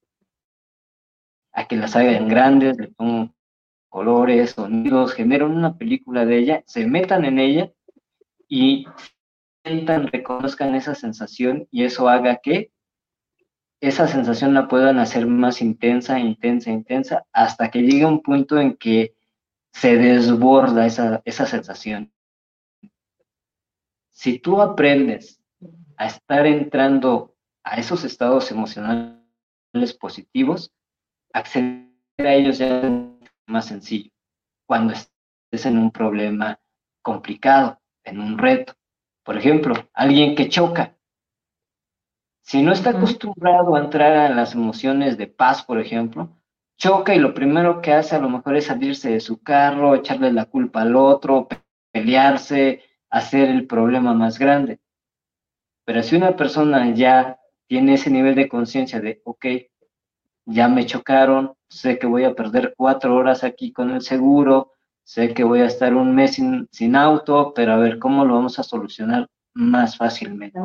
[1.51, 2.93] a que las hagan grandes, le
[3.89, 7.71] colores, sonidos, generan una película de ella, se metan en ella
[8.47, 8.85] y
[9.65, 12.71] sientan, reconozcan esa sensación y eso haga que
[13.81, 18.77] esa sensación la puedan hacer más intensa, intensa, intensa, hasta que llegue un punto en
[18.77, 19.15] que
[19.73, 22.11] se desborda esa, esa sensación.
[24.11, 25.38] Si tú aprendes
[25.99, 30.71] a estar entrando a esos estados emocionales positivos,
[31.33, 32.91] acceder a ellos ya es
[33.45, 34.09] más sencillo.
[34.65, 36.57] Cuando estés en un problema
[37.01, 38.73] complicado, en un reto.
[39.23, 40.95] Por ejemplo, alguien que choca.
[42.43, 46.29] Si no está acostumbrado a entrar a las emociones de paz, por ejemplo,
[46.77, 50.31] choca y lo primero que hace a lo mejor es salirse de su carro, echarle
[50.31, 51.49] la culpa al otro,
[51.91, 54.79] pelearse, hacer el problema más grande.
[55.89, 59.43] Pero si una persona ya tiene ese nivel de conciencia de, ok,
[60.45, 64.73] ya me chocaron, sé que voy a perder cuatro horas aquí con el seguro,
[65.03, 66.35] sé que voy a estar un mes
[66.69, 70.59] sin, auto, pero a ver cómo lo vamos a solucionar más fácilmente.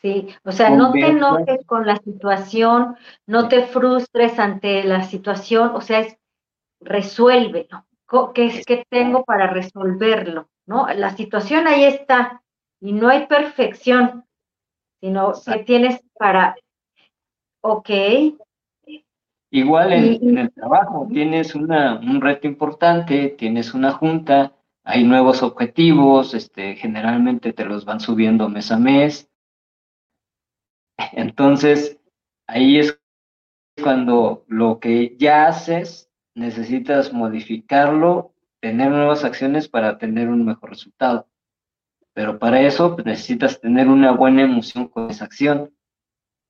[0.00, 5.72] Sí, o sea, no te enojes con la situación, no te frustres ante la situación,
[5.74, 6.16] o sea, es
[6.80, 7.84] resuélvelo.
[8.34, 10.48] ¿Qué es que tengo para resolverlo?
[10.64, 10.88] ¿No?
[10.88, 12.42] La situación ahí está
[12.80, 14.24] y no hay perfección,
[15.00, 16.56] sino que tienes para,
[17.60, 17.90] ok.
[19.50, 24.52] Igual en, el trabajo tienes una, un reto importante, tienes una junta,
[24.84, 29.30] hay nuevos objetivos, este, generalmente te los van subiendo mes a mes.
[31.12, 31.98] Entonces,
[32.46, 33.00] ahí es
[33.82, 41.26] cuando lo que ya haces necesitas modificarlo, tener nuevas acciones para tener un mejor resultado.
[42.16, 45.74] Pero para eso pues, necesitas tener una buena emoción con esa acción.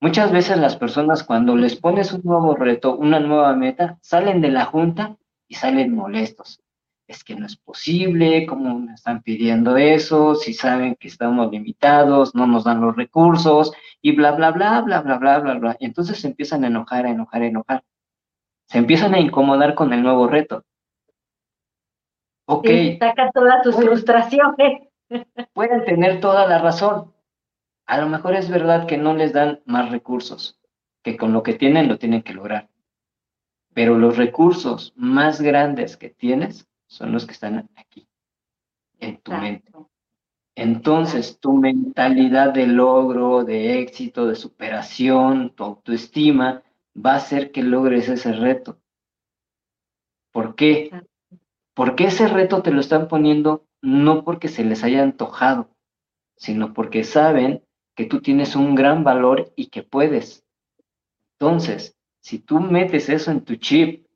[0.01, 4.51] Muchas veces las personas cuando les pones un nuevo reto, una nueva meta, salen de
[4.51, 5.17] la junta
[5.49, 6.61] y salen molestos.
[7.09, 10.37] Es que no es posible, ¿cómo me están pidiendo eso?
[10.37, 15.01] Si saben que estamos limitados, no nos dan los recursos y bla, bla, bla, bla,
[15.01, 15.77] bla, bla, bla, bla.
[15.81, 17.83] Y entonces se empiezan a enojar, a enojar, a enojar
[18.69, 20.65] se empiezan a incomodar con el nuevo reto.
[22.47, 22.69] Ok.
[23.01, 24.86] saca todas tus frustraciones.
[25.53, 27.13] Pueden tener toda la razón.
[27.87, 30.59] A lo mejor es verdad que no les dan más recursos,
[31.03, 32.69] que con lo que tienen lo tienen que lograr.
[33.73, 38.09] Pero los recursos más grandes que tienes son los que están aquí,
[38.99, 39.71] en tu mente.
[40.57, 46.63] Entonces, tu mentalidad de logro, de éxito, de superación, tu autoestima,
[46.97, 48.81] va a hacer que logres ese reto.
[50.33, 50.91] ¿Por qué?
[51.75, 55.71] Porque ese reto te lo están poniendo no porque se les haya antojado,
[56.37, 57.63] sino porque saben
[57.95, 60.45] que tú tienes un gran valor y que puedes.
[61.39, 64.07] Entonces, si tú metes eso en tu chip,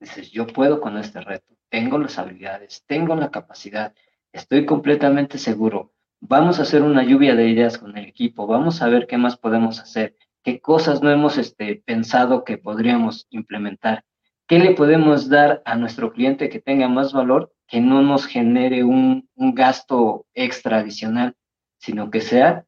[0.00, 3.94] dices, yo puedo con este reto, tengo las habilidades, tengo la capacidad,
[4.32, 8.88] estoy completamente seguro, vamos a hacer una lluvia de ideas con el equipo, vamos a
[8.88, 14.04] ver qué más podemos hacer qué cosas no hemos este, pensado que podríamos implementar,
[14.46, 18.84] qué le podemos dar a nuestro cliente que tenga más valor, que no nos genere
[18.84, 21.36] un, gasto extra adicional,
[21.78, 22.66] sino que sea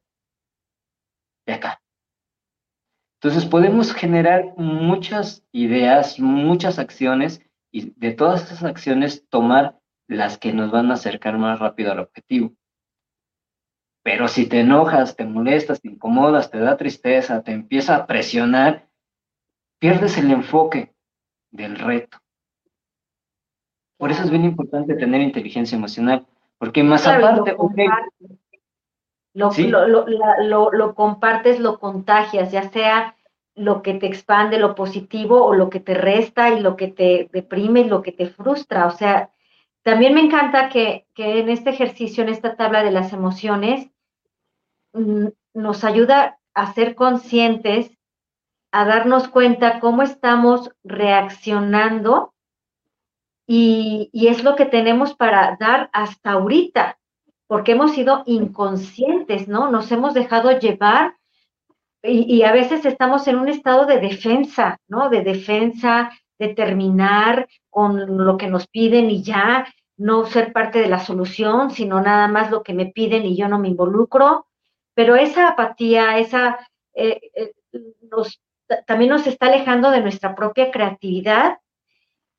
[1.45, 1.81] de acá.
[3.21, 10.53] Entonces podemos generar muchas ideas, muchas acciones y de todas esas acciones tomar las que
[10.53, 12.53] nos van a acercar más rápido al objetivo.
[14.03, 18.87] Pero si te enojas, te molestas, te incomodas, te da tristeza, te empieza a presionar,
[19.79, 20.94] pierdes el enfoque
[21.55, 22.17] del reto.
[23.97, 26.25] Por eso es bien importante tener inteligencia emocional,
[26.57, 27.55] porque más aparte,
[29.33, 33.15] lo, lo, lo, compartes, lo contagias, ya sea
[33.55, 37.29] lo que te expande, lo positivo, o lo que te resta y lo que te
[37.31, 38.85] deprime y lo que te frustra.
[38.87, 39.31] O sea,
[39.81, 43.89] también me encanta que, que en este ejercicio, en esta tabla de las emociones,
[44.95, 47.94] Mm, nos ayuda a ser conscientes,
[48.79, 52.33] a darnos cuenta cómo estamos reaccionando
[53.47, 56.97] y, es lo que tenemos para dar hasta ahorita,
[57.47, 59.69] porque hemos sido inconscientes, ¿no?
[59.69, 61.15] Nos hemos dejado llevar
[62.01, 65.09] y, a veces estamos en un estado de defensa, ¿no?
[65.09, 69.67] De defensa, de terminar con lo que nos piden y ya
[69.97, 73.47] no ser parte de la solución, sino nada más lo que me piden y yo
[73.47, 74.47] no me involucro
[74.95, 76.57] pero esa apatía, esa,
[76.95, 77.53] eh, eh,
[78.85, 81.59] también nos está alejando de nuestra propia creatividad.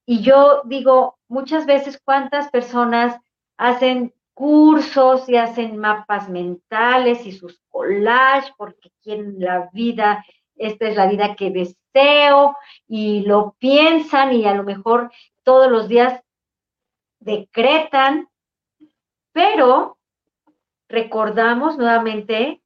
[0.05, 3.19] Y yo digo, muchas veces cuántas personas
[3.57, 10.25] hacen cursos y hacen mapas mentales y sus collages porque quieren la vida,
[10.57, 12.55] esta es la vida que deseo
[12.87, 15.11] y lo piensan y a lo mejor
[15.43, 16.23] todos los días
[17.19, 18.29] decretan,
[19.33, 19.97] pero
[20.89, 22.61] recordamos nuevamente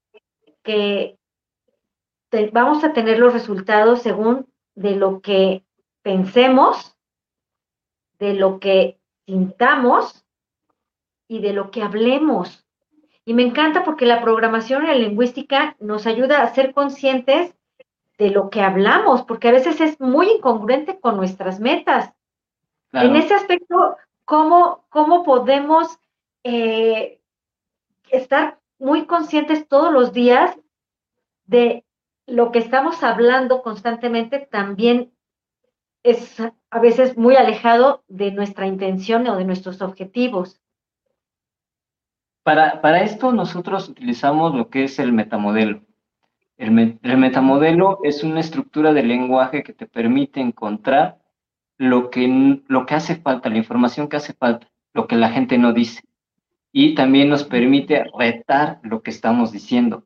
[0.65, 1.20] que
[2.53, 5.64] vamos a tener los resultados según de lo que
[6.03, 6.97] pensemos,
[8.18, 10.24] de lo que sintamos
[11.28, 12.66] y de lo que hablemos.
[13.24, 17.55] Y me encanta porque la programación en la lingüística nos ayuda a ser conscientes
[18.18, 22.12] de lo que hablamos, porque a veces es muy incongruente con nuestras metas.
[22.93, 25.99] En ese aspecto, ¿cómo, cómo podemos
[26.43, 27.20] eh,
[28.11, 30.59] estar muy conscientes todos los días
[31.45, 31.85] de
[32.31, 35.12] lo que estamos hablando constantemente también
[36.03, 40.61] es a veces muy alejado de nuestra intención o de nuestros objetivos.
[42.43, 45.83] Para, para esto nosotros utilizamos lo que es el metamodelo.
[46.57, 51.18] El, el, metamodelo es una estructura de lenguaje que te permite encontrar
[51.78, 55.59] lo que, lo que hace falta, la información que hace falta, lo que la gente
[55.59, 56.03] no dice.
[56.72, 60.05] Y también nos permite retar lo que estamos diciendo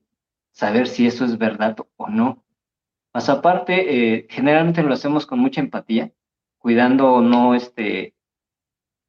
[0.54, 2.42] saber si eso es verdad o no.
[3.12, 3.74] Más aparte,
[4.14, 6.12] eh, generalmente lo hacemos con mucha empatía,
[6.58, 8.14] cuidando no, este,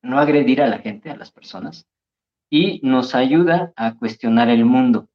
[0.02, 1.88] no agredir a la gente, a las personas,
[2.50, 5.08] y nos ayuda a cuestionar el mundo.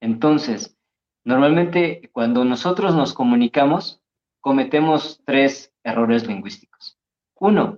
[0.00, 0.76] Entonces,
[1.24, 4.02] normalmente cuando nosotros nos comunicamos,
[4.40, 6.98] cometemos tres errores lingüísticos.
[7.36, 7.76] Uno,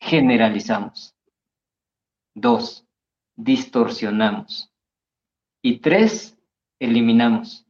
[0.00, 1.14] generalizamos.
[2.34, 2.86] Dos,
[3.34, 4.72] distorsionamos.
[5.62, 6.35] Y tres,
[6.78, 7.66] eliminamos.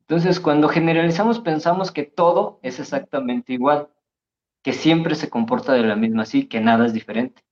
[0.00, 3.88] Entonces, cuando generalizamos, pensamos que todo es exactamente igual,
[4.62, 7.42] que siempre se comporta de la misma así, que nada es diferente.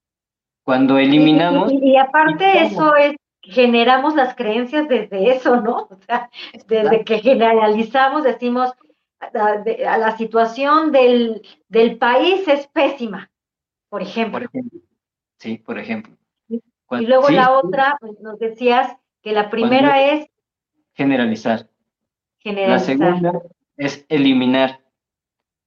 [0.63, 1.73] Cuando eliminamos...
[1.73, 5.89] Y, aparte eso es, generamos las creencias desde eso, ¿no?
[5.91, 6.31] O sea,
[6.67, 8.73] desde que generalizamos, decimos,
[9.21, 13.31] a, la situación del, del, país es pésima,
[13.89, 14.41] por ejemplo.
[14.41, 14.81] Por ejemplo.
[15.39, 16.17] Sí, por ejemplo.
[16.49, 20.29] y luego la otra, pues, nos decías que la primera es
[20.95, 21.69] generalizar.
[22.45, 23.41] La segunda
[23.77, 24.81] es eliminar.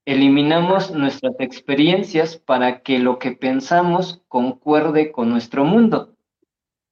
[0.06, 6.16] Eliminamos nuestras experiencias para que lo que pensamos concuerde con nuestro mundo.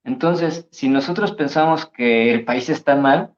[0.04, 3.34] Entonces, si nosotros pensamos que el país está mal,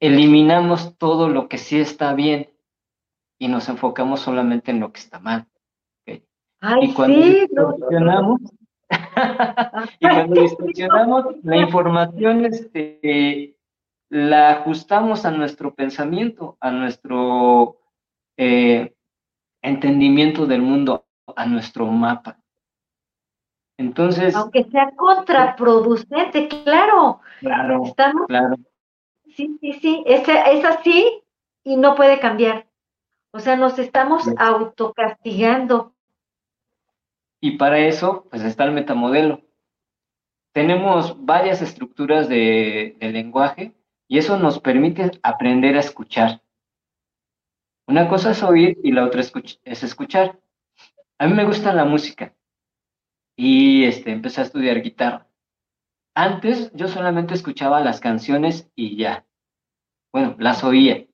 [0.00, 2.50] eliminamos todo lo que sí está bien
[3.38, 5.46] y nos enfocamos solamente en lo que está mal.
[6.06, 8.40] y cuando distorsionamos,
[10.00, 13.57] y cuando distorsionamos la información este,
[14.10, 17.78] la ajustamos a nuestro pensamiento, a nuestro
[18.36, 18.94] eh,
[19.62, 21.06] entendimiento del mundo,
[21.36, 22.38] a nuestro mapa.
[23.76, 24.34] Entonces.
[24.34, 27.20] Aunque sea contraproducente, claro.
[27.40, 27.82] Claro.
[28.26, 28.56] claro.
[29.36, 30.02] Sí, sí, sí.
[30.06, 31.22] Es, es así
[31.62, 32.66] y no puede cambiar.
[33.30, 35.92] O sea, nos estamos autocastigando.
[37.40, 39.42] Y para eso, pues está el metamodelo.
[40.52, 43.77] Tenemos varias estructuras de, de lenguaje
[44.08, 46.42] y eso nos permite aprender a escuchar.
[47.86, 50.40] Una cosa es oír y la otra es escuchar.
[51.18, 52.34] A mí me gusta la música
[53.36, 55.28] y este, empecé a estudiar guitarra.
[56.14, 59.24] Antes yo solamente escuchaba las canciones y ya.
[60.12, 61.06] Bueno, las oía.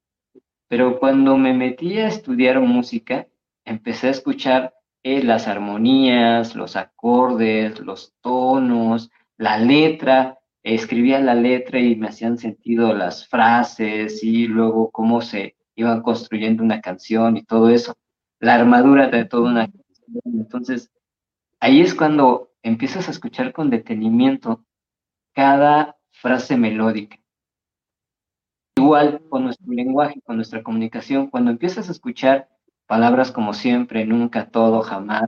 [0.68, 3.28] Pero cuando me metí a estudiar música,
[3.64, 11.78] empecé a escuchar eh, las armonías, los acordes, los tonos, la letra, escribía la letra
[11.78, 17.44] y me hacían sentido las frases y luego cómo se iban construyendo una canción y
[17.44, 17.94] todo eso,
[18.40, 20.22] la armadura de toda una canción.
[20.24, 20.90] Entonces,
[21.60, 24.64] ahí es cuando empiezas a escuchar con detenimiento
[25.34, 27.18] cada frase melódica.
[28.76, 32.48] Igual con nuestro lenguaje, con nuestra comunicación, cuando empiezas a escuchar
[32.86, 35.26] palabras como siempre, nunca, todo, jamás,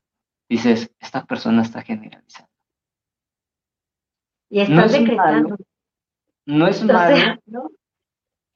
[0.49, 2.46] dices, esta persona está generalizando.
[4.49, 5.57] Y estás no decretando.
[6.47, 7.71] no es malo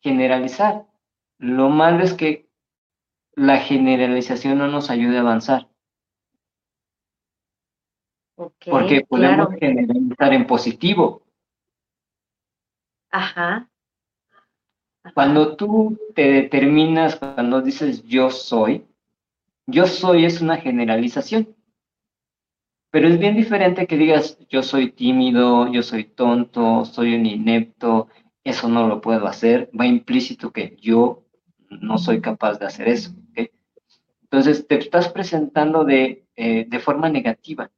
[0.00, 0.86] generalizar.
[1.38, 2.48] Lo malo es que
[3.34, 5.68] la generalización no nos ayude a avanzar.
[8.64, 11.22] porque podemos generalizar en positivo.
[13.10, 13.68] Ajá.
[15.14, 18.86] Cuando tú te determinas, cuando dices yo soy,
[19.66, 21.54] yo soy es una generalización.
[22.90, 28.08] Pero es bien diferente que digas, yo soy tímido, yo soy tonto, soy un inepto,
[28.42, 29.70] eso no lo puedo hacer.
[29.78, 31.22] Va implícito que yo
[31.70, 33.14] no soy capaz de hacer eso.
[34.22, 37.70] Entonces te estás presentando de, eh, de forma negativa.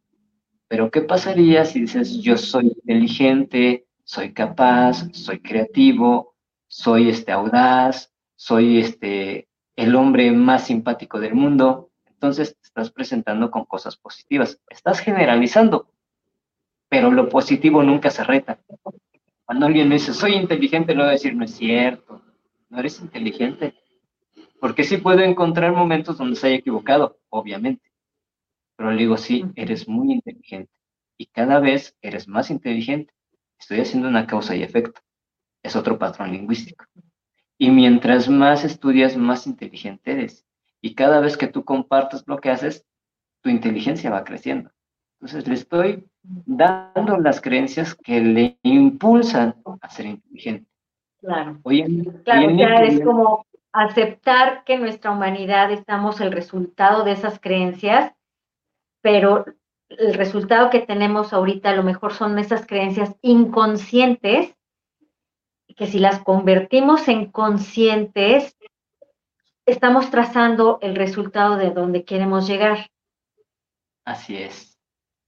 [0.68, 6.34] Pero ¿qué pasaría si dices yo soy inteligente, soy capaz, soy creativo,
[6.66, 11.91] soy este audaz, soy este el hombre más simpático del mundo?
[12.22, 14.60] Entonces te estás presentando con cosas positivas.
[14.70, 15.88] Estás generalizando,
[16.88, 18.60] pero lo positivo nunca se reta.
[19.44, 22.22] Cuando alguien me dice, soy inteligente, lo voy a decir, no es cierto,
[22.68, 23.74] no eres inteligente.
[24.60, 27.90] Porque sí puedo encontrar momentos donde se haya equivocado, obviamente.
[28.76, 30.72] Pero le digo, sí, eres muy inteligente.
[31.18, 33.12] Y cada vez eres más inteligente.
[33.58, 35.00] Estoy haciendo una causa y efecto.
[35.60, 36.84] Es otro patrón lingüístico.
[37.58, 40.46] Y mientras más estudias, más inteligente eres.
[40.83, 42.85] Y cada vez que tú compartes lo que haces,
[43.43, 44.70] tu inteligencia va creciendo.
[45.20, 50.68] Entonces le estoy dando las creencias que le impulsan a ser inteligente.
[51.20, 51.61] Claro.
[52.24, 58.12] claro, es como aceptar que nuestra humanidad estamos el resultado de esas creencias,
[59.01, 59.45] pero
[59.89, 64.55] el resultado que tenemos ahorita a lo mejor son esas creencias inconscientes,
[65.76, 68.57] que si las convertimos en conscientes,
[69.66, 72.90] estamos trazando el resultado de donde queremos llegar.
[74.04, 74.78] Así es,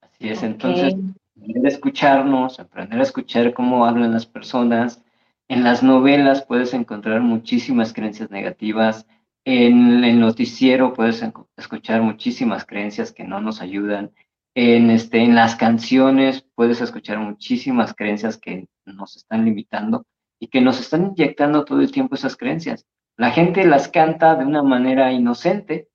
[0.01, 0.43] así es.
[0.43, 0.95] Entonces,
[1.37, 5.03] aprender a escucharnos, aprender a escuchar cómo hablan las personas.
[5.49, 9.07] En las novelas puedes encontrar muchísimas creencias negativas.
[9.45, 11.23] En el noticiero puedes
[11.57, 14.13] escuchar muchísimas creencias que no nos ayudan.
[14.57, 20.07] En, este, en las canciones puedes escuchar muchísimas creencias que nos están limitando
[20.41, 22.87] y que nos están inyectando todo el tiempo esas creencias.
[23.17, 25.89] La gente las canta de una manera inocente,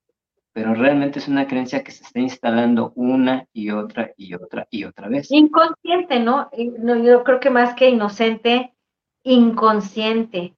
[0.53, 4.85] pero realmente es una creencia que se está instalando una y otra y otra y
[4.85, 5.29] otra vez.
[5.31, 6.49] Inconsciente, ¿no?
[6.53, 8.73] Yo creo que más que inocente,
[9.23, 10.53] inconsciente,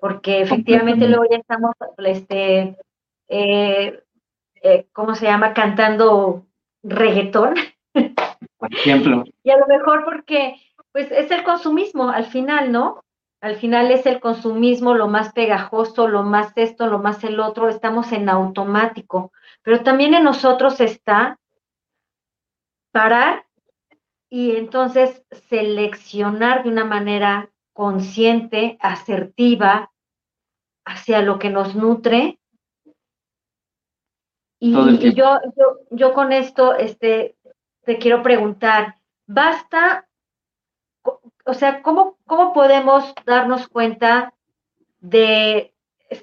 [0.00, 2.76] porque efectivamente luego ya estamos, este,
[3.28, 4.02] eh,
[4.62, 5.54] eh, ¿cómo se llama?
[5.54, 6.46] Cantando
[6.82, 7.54] reggaetón.
[8.58, 9.24] Por ejemplo.
[9.44, 10.56] y a lo mejor porque,
[10.92, 13.04] pues, es el consumismo al final, ¿no?
[13.40, 17.68] Al final es el consumismo lo más pegajoso, lo más esto, lo más el otro,
[17.68, 19.32] estamos en automático.
[19.62, 21.38] Pero también en nosotros está
[22.92, 23.46] parar
[24.28, 29.90] y entonces seleccionar de una manera consciente, asertiva,
[30.84, 32.38] hacia lo que nos nutre.
[34.58, 34.72] Y,
[35.14, 37.36] yo, yo, yo, con esto este,
[37.84, 40.09] te quiero preguntar, ¿basta
[41.44, 44.34] o sea, ¿cómo, ¿cómo podemos darnos cuenta
[45.00, 45.72] de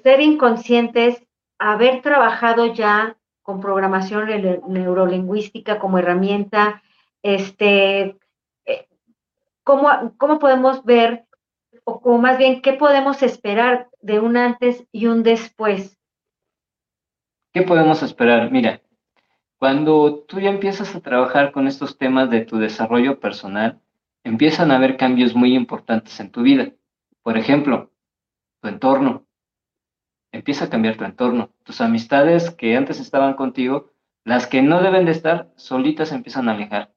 [0.02, 1.22] ser inconscientes,
[1.58, 4.28] haber trabajado ya con programación
[4.68, 6.82] neurolingüística como herramienta?
[7.22, 8.16] Este,
[8.64, 8.88] eh,
[9.64, 11.24] ¿cómo, ¿Cómo podemos ver,
[11.84, 15.98] o, más bien, qué podemos esperar de un antes y un después?
[17.52, 18.50] ¿Qué podemos esperar?
[18.50, 18.82] Mira,
[19.58, 23.80] cuando tú ya empiezas a trabajar con estos temas de tu desarrollo personal,
[24.24, 26.72] empiezan a haber cambios muy importantes en tu vida.
[27.22, 27.92] Por ejemplo,
[28.60, 29.26] tu entorno.
[30.32, 31.50] Empieza a cambiar tu entorno.
[31.64, 33.92] Tus amistades que antes estaban contigo,
[34.24, 36.92] las que no deben de estar, solitas empiezan a alejar.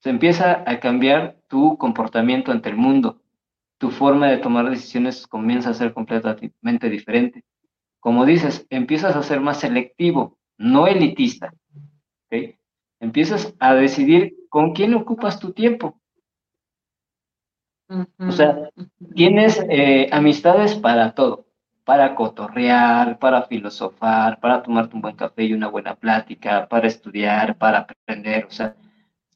[0.00, 3.22] Se empieza a cambiar tu comportamiento ante el mundo.
[3.78, 7.44] Tu forma de tomar decisiones comienza a ser completamente diferente.
[8.00, 11.52] Como dices, empiezas a ser más selectivo, no elitista.
[13.00, 16.00] Empiezas a decidir con quién ocupas tu tiempo.
[18.18, 18.70] O sea,
[19.14, 21.44] tienes eh, amistades para todo,
[21.84, 27.58] para cotorrear, para filosofar, para tomarte un buen café y una buena plática, para estudiar,
[27.58, 28.46] para aprender.
[28.46, 28.74] O sea,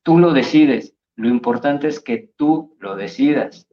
[0.03, 0.95] tú lo decides.
[1.17, 3.69] Lo importante es que tú lo decidas.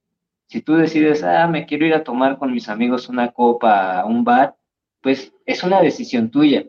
[0.49, 4.05] Si tú decides, ah, me quiero ir a tomar con mis amigos una copa a
[4.05, 4.57] un bar,
[4.99, 6.65] pues es una decisión tuya.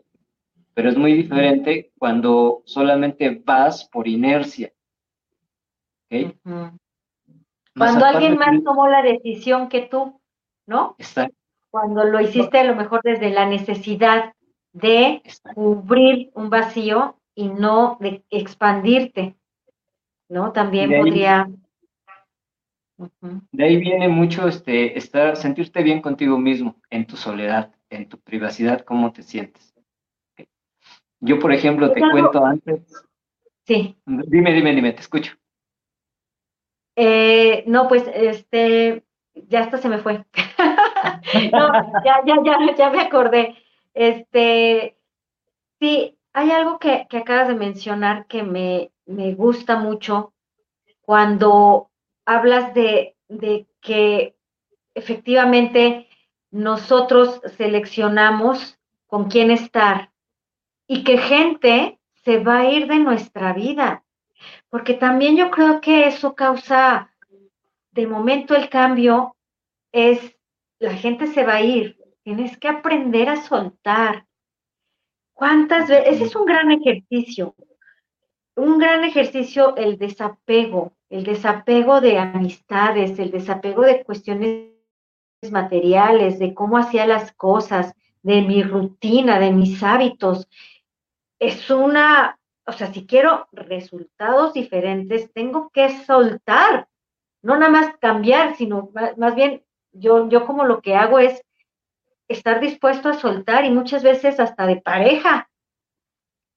[0.79, 4.71] Pero es muy diferente cuando solamente vas por inercia.
[6.05, 6.39] ¿okay?
[7.77, 10.21] Cuando alguien más tomó la decisión que tú,
[10.65, 10.95] ¿no?
[11.69, 14.33] Cuando lo hiciste a lo mejor desde la necesidad
[14.71, 15.21] de
[15.53, 19.35] cubrir un vacío y no de expandirte,
[20.29, 20.53] ¿no?
[20.53, 21.49] También podría...
[23.51, 28.17] De ahí viene mucho este, estar, sentirte bien contigo mismo, en tu soledad, en tu
[28.17, 29.68] privacidad, cómo te sientes.
[31.21, 32.81] Yo, por ejemplo, te cuento antes.
[33.65, 33.97] Sí.
[34.05, 35.33] Dime, dime, dime, te escucho.
[36.95, 39.03] Eh, no, pues este,
[39.33, 40.25] ya hasta se me fue.
[41.51, 41.71] no,
[42.03, 43.55] ya, ya, ya, ya me acordé.
[43.93, 44.97] Este,
[45.79, 50.33] sí, hay algo que, acabas de mencionar que me, me, gusta mucho
[51.01, 51.89] cuando
[52.25, 54.35] hablas de, de que
[54.93, 56.07] efectivamente
[56.51, 60.11] nosotros seleccionamos con quién estar
[60.89, 64.03] y que gente se va a ir de nuestra vida
[64.69, 67.11] porque también yo creo que eso causa,
[67.91, 69.35] de momento el cambio
[69.91, 70.37] es,
[70.79, 74.25] la gente se va a ir, tienes que aprender a soltar.
[75.33, 76.15] ¿Cuántas veces?
[76.15, 77.55] Ese es un gran ejercicio,
[78.55, 84.73] un gran ejercicio el desapego, el desapego de amistades, el desapego de cuestiones
[85.49, 90.49] materiales, de cómo hacía las cosas, de mi rutina, de mis hábitos.
[91.39, 96.87] Es una, o sea, si quiero resultados diferentes, tengo que soltar,
[97.41, 101.41] no nada más cambiar, sino más, bien yo, yo como lo que hago es
[102.27, 105.49] estar dispuesto a soltar y muchas veces hasta de pareja.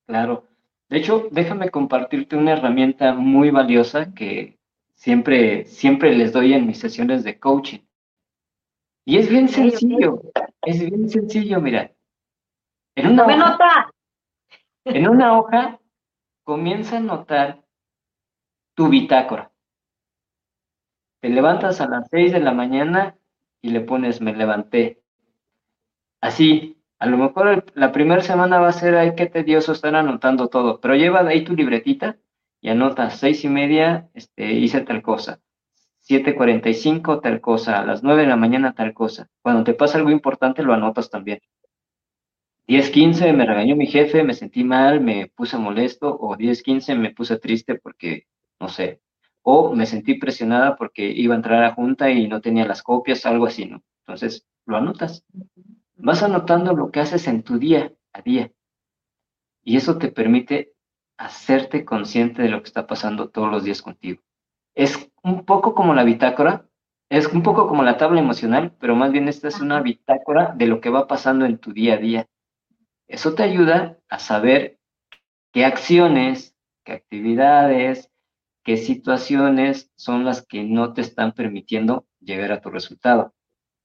[0.07, 0.49] Claro.
[0.89, 4.59] De hecho, déjame compartirte una herramienta muy valiosa que
[4.95, 7.81] siempre, siempre les doy en mis sesiones de coaching.
[9.05, 10.21] Y es bien sencillo,
[10.65, 11.91] es bien sencillo, mira.
[12.95, 13.92] En una, me nota.
[14.85, 15.81] En una hoja
[16.45, 17.63] comienza a notar
[18.75, 19.53] tu bitácora.
[21.21, 23.17] Te levantas a las 6 de la mañana
[23.61, 25.03] y le pones me levanté.
[26.21, 30.49] Así, a lo mejor la primera semana va a ser, ay, qué tedioso estar anotando
[30.49, 32.17] todo, pero lleva ahí tu libretita
[32.61, 35.41] y anotas seis y media, este, hice tal cosa.
[36.09, 39.29] 7.45 tal cosa, a las 9 de la mañana tal cosa.
[39.41, 41.41] Cuando te pasa algo importante lo anotas también.
[42.73, 47.39] 10.15 me regañó mi jefe, me sentí mal, me puse molesto, o 10.15 me puse
[47.39, 48.27] triste porque,
[48.59, 49.03] no sé,
[49.43, 53.27] o me sentí presionada porque iba a entrar a junta y no tenía las copias,
[53.27, 53.83] algo así, ¿no?
[54.07, 55.23] Entonces, lo anotas.
[55.97, 58.51] Vas anotando lo que haces en tu día a día.
[59.63, 60.73] Y eso te permite
[61.19, 64.23] hacerte consciente de lo que está pasando todos los días contigo.
[64.75, 66.67] Es un poco como la bitácora,
[67.11, 70.69] es un poco como la tabla emocional, pero más bien esta es una bitácora de
[70.69, 72.27] lo que va pasando en tu día a día.
[73.13, 74.79] Eso te ayuda a saber
[75.53, 78.11] qué acciones, qué actividades,
[78.65, 83.35] qué situaciones son las que no te están permitiendo llegar a tu resultado.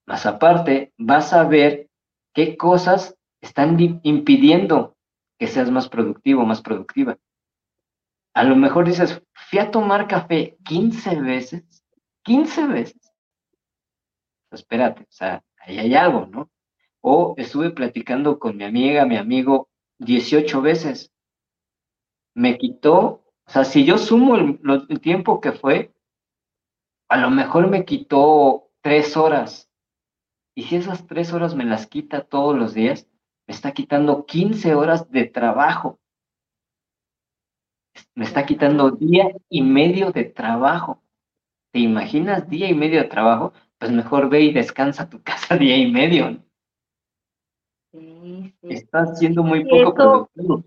[0.05, 1.89] Más aparte, vas a ver
[2.33, 4.95] qué cosas están impidiendo
[5.37, 7.17] que seas más productivo, más productiva.
[8.33, 11.83] A lo mejor dices, fui a tomar café 15 veces,
[12.23, 13.11] 15 veces.
[14.51, 16.49] Espérate, o sea, ahí hay algo, ¿no?
[17.09, 21.13] O estuve platicando con mi amiga, mi amigo, 18 veces.
[22.35, 25.93] Me quitó, o sea, si yo sumo el, tiempo que fue,
[27.07, 29.69] a lo mejor me quitó tres horas.
[30.53, 33.07] Y si esas tres horas me las quita todos los días,
[33.47, 36.01] me está quitando 15 horas de trabajo.
[38.15, 41.01] Me está quitando día y medio de trabajo.
[41.71, 43.53] ¿Te imaginas día y medio de trabajo?
[43.77, 46.45] Pues mejor ve y descansa tu casa día y medio.
[48.61, 49.93] Está siendo muy poco
[50.33, 50.63] productivo.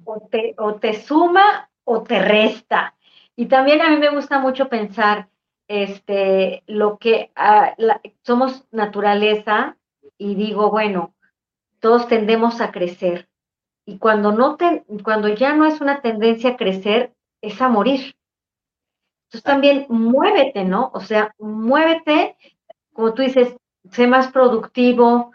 [0.57, 2.95] O te, suma o te resta.
[3.37, 5.29] Y también a mí me gusta mucho pensar
[5.69, 7.75] este, lo que ah,
[8.23, 9.77] somos naturaleza
[10.19, 11.15] y digo, bueno,
[11.81, 13.29] todos tendemos a crecer.
[13.87, 18.15] Y cuando, no te, cuando ya no es una tendencia a crecer, es a morir.
[19.25, 20.91] Entonces también muévete, ¿no?
[20.93, 22.37] O sea, muévete,
[22.93, 23.57] como tú dices,
[23.91, 25.33] sé más productivo,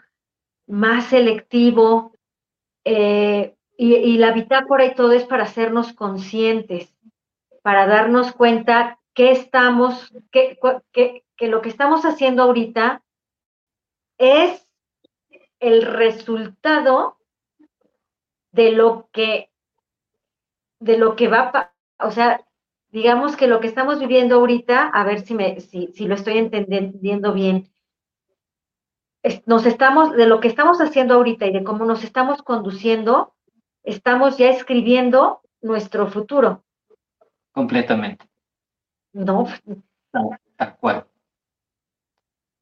[0.66, 2.12] más selectivo,
[2.88, 6.94] eh, y, la bitácora y todo es para hacernos conscientes,
[7.60, 10.56] para darnos cuenta que estamos, que,
[11.40, 13.02] lo que estamos haciendo ahorita
[14.18, 14.68] es
[15.58, 17.18] el resultado
[18.52, 19.50] de lo que
[20.78, 22.46] de lo que va o sea
[22.88, 27.32] digamos que lo que estamos viviendo ahorita a ver si me si lo estoy entendiendo
[27.32, 27.70] bien
[29.46, 33.34] nos estamos, de lo que estamos haciendo ahorita y de cómo nos estamos conduciendo,
[33.82, 36.64] estamos ya escribiendo nuestro futuro.
[37.52, 38.26] Completamente.
[39.12, 39.46] No.
[40.56, 41.06] Tal cual.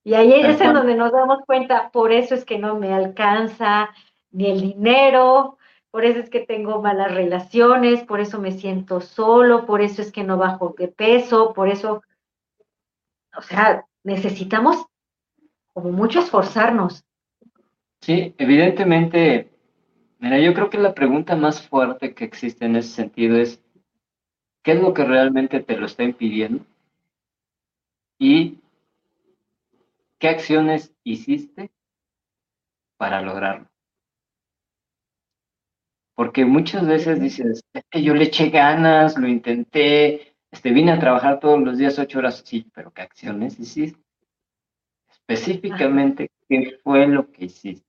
[0.05, 3.91] Y ahí es en donde nos damos cuenta, por eso es que no me alcanza
[4.31, 5.57] ni el dinero,
[5.91, 10.13] por eso es que tengo malas relaciones, por eso me siento solo, por eso es
[10.13, 12.03] que no bajo de peso, por eso,
[13.37, 14.85] o sea, necesitamos
[15.75, 17.05] como mucho esforzarnos.
[18.01, 19.51] Sí, evidentemente,
[20.21, 23.61] mira, yo creo que la pregunta más fuerte que existe en ese sentido es,
[24.63, 26.65] ¿qué es lo que realmente te lo está impidiendo?
[28.19, 28.61] Y
[30.19, 31.71] qué acciones hiciste
[32.97, 33.69] para lograrlo.
[36.15, 41.01] Porque muchas veces dices, es que yo le eché ganas, lo intenté, este, vine a
[41.01, 44.04] trabajar todos los días ocho horas, sí, pero ¿qué acciones hiciste?
[45.27, 47.87] Específicamente qué fue lo que hiciste.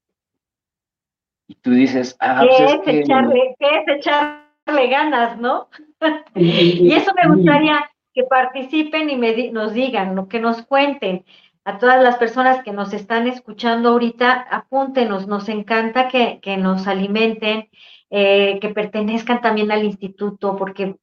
[1.48, 5.70] Y tú dices, ah, ¿Qué, pues es, echarle, ¿qué es echarle ganas, no?
[6.36, 11.26] y eso me gustaría que participen y me nos digan, que nos cuenten.
[11.66, 17.70] A todas las personas que nos están escuchando ahorita, apúntenos, nos encanta que, nos alimenten,
[18.12, 20.96] eh, que pertenezcan también al instituto, porque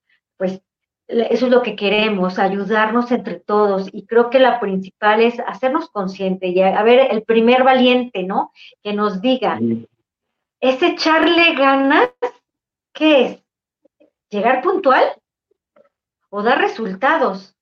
[1.08, 3.88] eso es lo que queremos, ayudarnos entre todos.
[3.92, 8.52] Y creo que la principal es hacernos conscientes y a, ver el primer valiente, ¿no?
[8.82, 9.58] Que nos diga,
[10.60, 12.10] ¿es echarle ganas?
[12.92, 13.44] ¿Qué es?
[14.30, 15.04] ¿Llegar puntual?
[16.30, 17.54] ¿O dar resultados?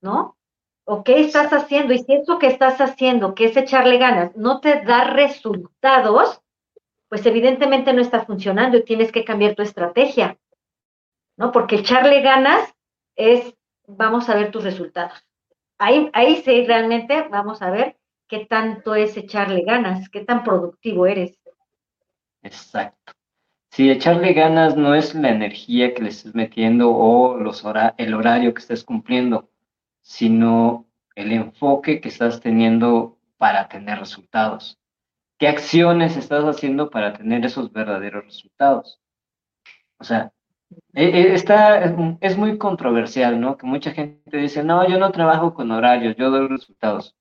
[0.00, 0.36] ¿No?
[0.84, 1.92] ¿O qué estás haciendo?
[1.92, 6.40] Y si eso que estás haciendo, que es echarle ganas, no te da resultados,
[7.08, 10.38] pues evidentemente no está funcionando y tienes que cambiar tu estrategia.
[11.36, 11.52] ¿No?
[11.52, 12.74] Porque echarle ganas
[13.16, 13.54] es,
[13.86, 15.26] vamos a ver tus resultados.
[15.78, 17.96] Ahí, ahí sí, realmente vamos a ver
[18.28, 21.38] qué tanto es echarle ganas, qué tan productivo eres.
[22.42, 23.12] Exacto.
[23.70, 27.64] Si echarle ganas no es la energía que le estés metiendo o los
[27.96, 29.48] el horario que estés cumpliendo,
[30.02, 34.78] sino el enfoque que estás teniendo para tener resultados.
[35.38, 39.00] ¿Qué acciones estás haciendo para tener esos verdaderos resultados?
[39.98, 40.32] O sea,
[40.94, 41.84] está,
[42.20, 43.56] es muy controversial, ¿no?
[43.56, 47.16] Que mucha gente dice, no, yo no trabajo con horarios, yo doy resultados.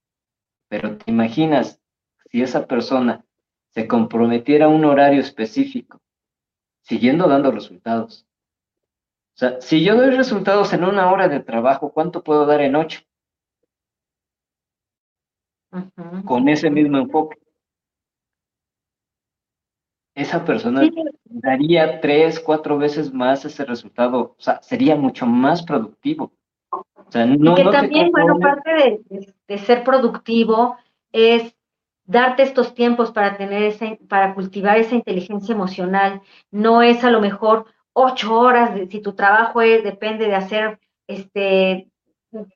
[0.69, 1.81] Pero te imaginas
[2.29, 3.25] si esa persona
[3.69, 5.99] se comprometiera a un horario específico,
[6.81, 8.25] siguiendo dando resultados.
[9.35, 12.75] O sea, si yo doy resultados en una hora de trabajo, ¿cuánto puedo dar en
[12.75, 13.01] ocho?
[16.25, 17.40] Con ese mismo enfoque
[20.15, 20.89] esa persona
[21.25, 26.33] daría tres, cuatro veces más ese resultado, o sea, sería mucho más productivo.
[26.71, 29.01] O sea, no, y que también, bueno, parte
[29.47, 30.77] de, ser productivo
[31.11, 31.55] es
[32.05, 36.21] darte estos tiempos para tener ese, para cultivar esa inteligencia emocional.
[36.51, 40.79] No es a lo mejor ocho horas, de, si tu trabajo es, depende de hacer
[41.07, 41.87] este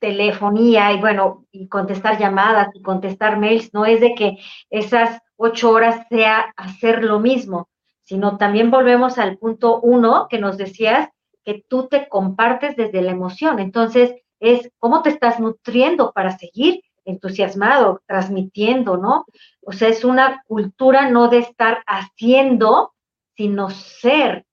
[0.00, 4.38] telefonía y bueno, y contestar llamadas y contestar mails, no es de que
[4.70, 7.68] esas ocho horas sea hacer lo mismo,
[8.04, 11.08] sino también volvemos al punto uno que nos decías,
[11.44, 13.60] que tú te compartes desde la emoción.
[13.60, 19.24] Entonces, es cómo te estás nutriendo para seguir entusiasmado, transmitiendo, ¿no?
[19.62, 22.94] O sea, es una cultura no de estar haciendo,
[23.36, 24.44] sino ser,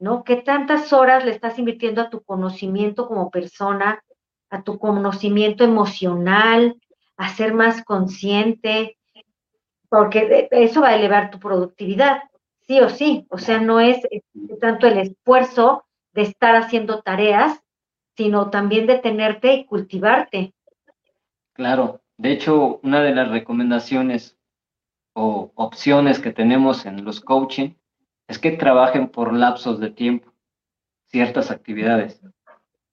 [0.00, 0.24] ¿no?
[0.24, 4.02] ¿Qué tantas horas le estás invirtiendo a tu conocimiento como persona,
[4.50, 6.76] a tu conocimiento emocional,
[7.16, 8.98] a ser más consciente,
[9.92, 12.22] porque eso va a elevar tu productividad,
[12.66, 13.26] sí o sí.
[13.28, 14.00] O sea, no es
[14.58, 15.84] tanto el esfuerzo
[16.14, 17.60] de estar haciendo tareas,
[18.16, 20.54] sino también de tenerte y cultivarte.
[21.52, 24.38] Claro, de hecho, una de las recomendaciones
[25.12, 27.74] o opciones que tenemos en los coaching
[28.28, 30.32] es que trabajen por lapsos de tiempo,
[31.08, 32.18] ciertas actividades.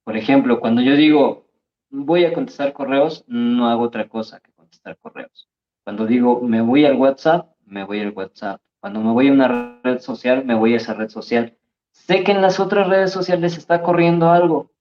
[0.04, 1.45] Por ejemplo, cuando yo digo
[1.91, 5.47] voy a contestar correos, no hago otra cosa que contestar correos.
[5.90, 8.62] Cuando digo me voy al WhatsApp, me voy al WhatsApp.
[8.80, 11.58] Cuando me voy a una red social, me voy a esa red social.
[11.90, 14.72] Sé que en las otras redes sociales está corriendo algo,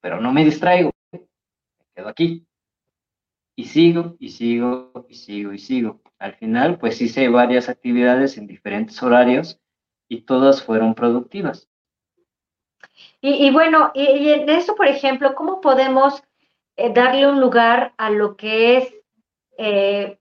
[0.00, 0.90] pero no me distraigo.
[1.12, 1.20] Me
[1.94, 2.48] quedo aquí.
[3.54, 6.00] Y sigo, y sigo, y sigo, y sigo.
[6.18, 9.60] Al final, pues hice varias actividades en diferentes horarios
[10.08, 11.68] y todas fueron productivas.
[13.20, 16.24] Y, bueno, y, en eso, por ejemplo, ¿cómo podemos
[16.74, 18.94] eh, darle un lugar a lo que es
[19.58, 20.18] eh,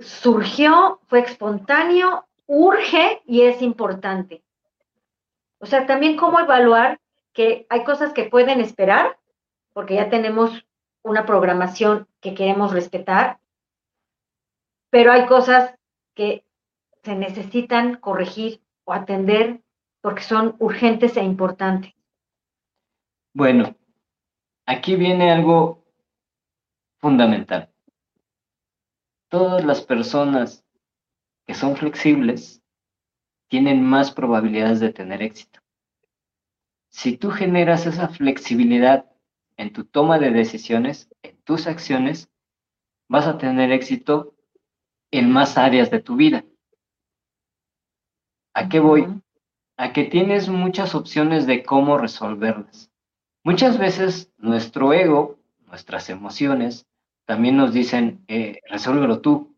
[0.00, 4.42] surgió, fue espontáneo, urge y es importante.
[5.58, 7.00] O sea, también cómo evaluar
[7.32, 9.18] que hay cosas que pueden esperar,
[9.72, 10.66] porque ya tenemos
[11.02, 13.38] una programación que queremos respetar,
[14.90, 15.74] pero hay cosas
[16.14, 16.44] que
[17.02, 19.60] se necesitan corregir o atender
[20.00, 21.92] porque son urgentes e importantes.
[23.34, 23.74] Bueno,
[24.66, 25.84] aquí viene algo
[27.00, 27.73] fundamental
[29.34, 30.64] todas las personas
[31.44, 32.62] que son flexibles
[33.48, 35.58] tienen más probabilidades de tener éxito.
[36.88, 39.10] Si tú generas esa flexibilidad
[39.56, 42.30] en tu toma de decisiones, en tus acciones,
[43.08, 44.36] vas a tener éxito
[45.10, 46.44] en más áreas de tu vida.
[48.54, 49.20] ¿A qué voy?
[49.76, 52.92] A que tienes muchas opciones de cómo resolverlas.
[53.42, 56.86] Muchas veces nuestro ego, nuestras emociones,
[57.26, 59.56] también nos dicen, eh, resuélvelo tú.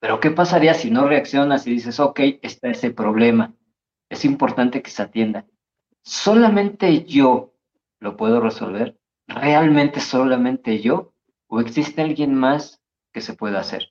[0.00, 3.54] Pero ¿qué pasaría si no reaccionas y dices, ok, está ese problema?
[4.08, 5.46] Es importante que se atienda.
[6.02, 7.54] ¿Solamente yo
[7.98, 8.96] lo puedo resolver?
[9.26, 11.12] ¿Realmente solamente yo?
[11.48, 13.88] ¿O existe alguien más que se pueda hacer?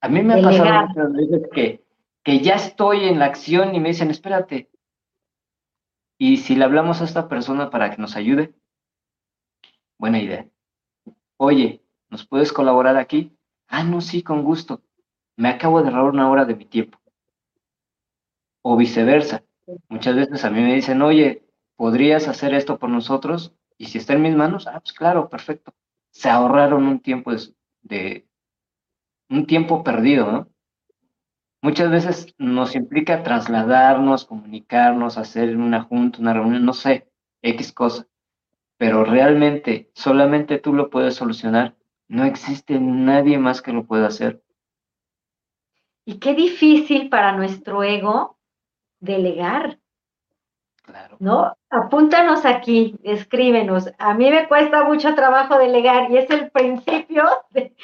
[0.00, 1.84] A mí me ha pasado muchas veces que,
[2.24, 4.70] que ya estoy en la acción y me dicen, espérate,
[6.18, 8.54] ¿y si le hablamos a esta persona para que nos ayude?
[9.98, 10.49] Buena idea.
[11.42, 13.34] Oye, ¿nos puedes colaborar aquí?
[13.66, 14.82] Ah, no, sí, con gusto.
[15.36, 16.98] Me acabo de ahorrar una hora de mi tiempo.
[18.60, 19.42] O viceversa.
[19.88, 21.42] Muchas veces a mí me dicen, oye,
[21.76, 23.54] ¿podrías hacer esto por nosotros?
[23.78, 25.72] Y si está en mis manos, ah, pues claro, perfecto.
[26.10, 27.32] Se ahorraron un tiempo
[27.80, 28.26] de,
[29.30, 30.48] un tiempo perdido, ¿no?
[31.62, 37.10] Muchas veces nos implica trasladarnos, comunicarnos, hacer una junta, una reunión, no sé,
[37.40, 38.09] X cosa.
[38.80, 41.74] Pero realmente solamente tú lo puedes solucionar.
[42.08, 44.42] No existe nadie más que lo pueda hacer.
[46.06, 48.38] Y qué difícil para nuestro ego
[48.98, 49.78] delegar.
[50.82, 51.18] Claro.
[51.20, 51.54] ¿No?
[51.68, 53.92] Apúntanos aquí, escríbenos.
[53.98, 57.74] A mí me cuesta mucho trabajo delegar y es el principio de,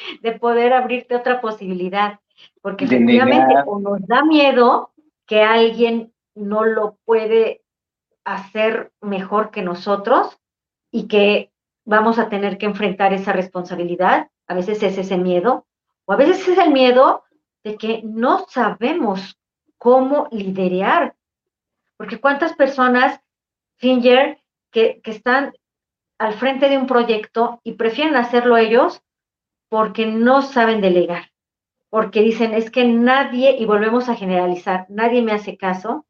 [0.41, 2.21] poder abrirte otra posibilidad.
[2.63, 4.93] Porque efectivamente nos da miedo
[5.27, 7.63] que alguien no lo puede
[8.25, 10.39] hacer mejor que nosotros
[10.97, 11.53] y que
[11.85, 14.31] vamos a tener que enfrentar esa responsabilidad.
[14.47, 15.67] A veces es ese miedo,
[16.07, 17.25] o a veces es el miedo
[17.63, 19.39] de que no sabemos
[19.77, 21.15] cómo liderar.
[21.99, 23.21] Porque cuántas personas,
[23.77, 24.39] Finger,
[24.71, 25.53] que, que están
[26.17, 29.03] al frente de un proyecto y prefieren hacerlo ellos
[29.69, 31.31] porque no saben delegar,
[31.91, 36.07] porque dicen, es que nadie, y volvemos a generalizar, nadie me hace caso,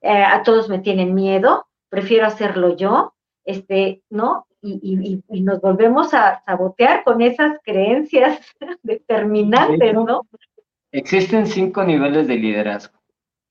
[0.00, 3.14] eh, a todos me tienen miedo, prefiero hacerlo yo,
[3.44, 4.46] este, ¿no?
[4.62, 8.40] Y, y, nos volvemos a sabotear con esas creencias
[8.82, 10.22] determinantes, ¿no?
[10.90, 12.98] Existen cinco niveles de liderazgo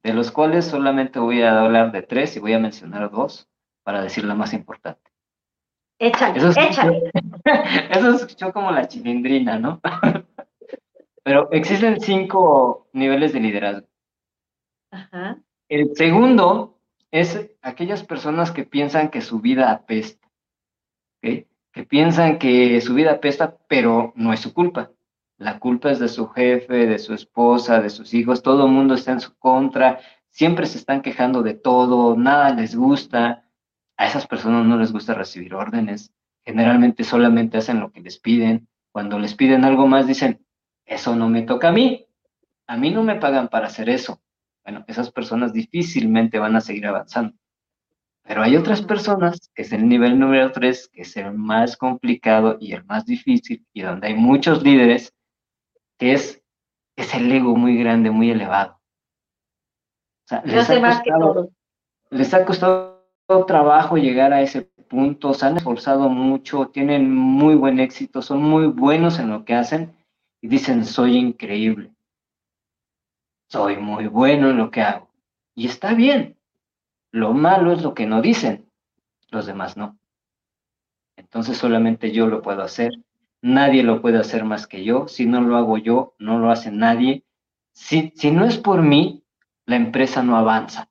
[0.03, 3.49] de los cuales solamente voy a hablar de tres y voy a mencionar dos
[3.83, 5.01] para decir la más importante.
[5.97, 7.11] Échale, eso échale.
[7.91, 9.79] Eso escuchó como la chilindrina, ¿no?
[11.23, 13.87] Pero existen cinco niveles de liderazgo.
[14.91, 15.37] Ajá.
[15.69, 16.72] El segundo
[17.13, 20.27] es aquellas personas que piensan que su vida apesta,
[21.21, 21.45] que
[21.87, 24.89] piensan que su vida apesta, pero no es su culpa.
[25.37, 28.95] La culpa es de su jefe, de su esposa, de sus hijos, todo el mundo
[28.95, 29.99] está en su contra,
[30.29, 33.45] siempre se están quejando de todo, nada les gusta.
[33.95, 36.11] A esas personas no les gusta recibir órdenes,
[36.43, 38.67] generalmente solamente hacen lo que les piden.
[38.91, 40.43] Cuando les piden algo más dicen,
[40.83, 42.07] eso no me toca a mí,
[42.65, 44.22] a mí no me pagan para hacer eso.
[44.63, 47.35] Bueno, esas personas difícilmente van a seguir avanzando.
[48.25, 52.57] Pero hay otras personas, que es el nivel número tres, que es el más complicado
[52.59, 55.13] y el más difícil, y donde hay muchos líderes
[56.11, 56.41] es,
[56.95, 58.79] es el ego muy grande, muy elevado.
[60.45, 61.49] les, ha costado,
[62.09, 62.99] les ha costado
[63.47, 68.67] trabajo llegar a ese punto, se han esforzado mucho, tienen muy buen éxito, son muy
[68.67, 69.95] buenos en lo que hacen
[70.41, 71.92] y dicen, soy increíble,
[73.53, 75.09] soy muy bueno en lo que hago.
[75.55, 76.37] Y está bien.
[77.11, 78.69] Lo malo es lo que no dicen,
[79.29, 79.97] los demás no.
[81.15, 82.93] Entonces solamente yo lo puedo hacer
[83.43, 86.71] nadie lo puede hacer más que yo, si no lo hago yo, no lo hace
[86.71, 87.25] nadie.
[87.73, 89.23] Si, si no es por mí,
[89.65, 90.89] la empresa no avanza.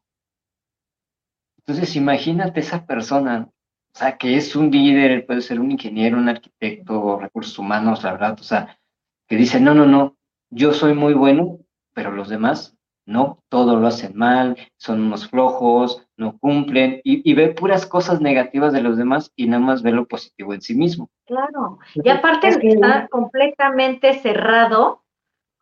[1.58, 3.48] Entonces imagínate esa persona,
[3.94, 8.12] o sea, que es un líder, puede ser un ingeniero, un arquitecto, recursos humanos, la
[8.12, 8.78] verdad, o sea,
[9.26, 10.16] que dice, no, no, no,
[10.50, 11.58] yo soy muy bueno,
[11.94, 17.48] pero los demás no, todo lo hacen mal, son unos flojos, no cumplen y, ve
[17.48, 21.10] puras cosas negativas de los demás y nada más ve lo positivo en sí mismo.
[21.26, 25.02] Claro, y aparte está completamente cerrado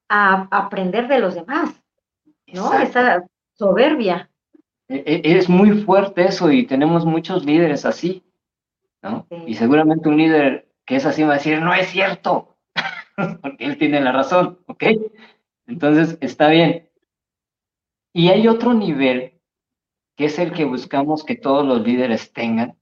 [0.08, 1.80] a aprender de los demás,
[2.46, 2.74] ¿no?
[2.74, 3.24] Esa
[3.54, 4.28] soberbia.
[4.88, 8.22] E, e, es muy fuerte eso y tenemos muchos líderes así,
[9.02, 9.26] ¿no?
[9.46, 12.56] Y seguramente un líder que es así va a decir, no es cierto,
[13.40, 14.84] porque él tiene la razón, ¿ok?
[15.70, 16.90] Entonces, está bien,
[18.12, 19.40] y hay otro nivel,
[20.16, 22.76] que es el que buscamos que todos los líderes tengan,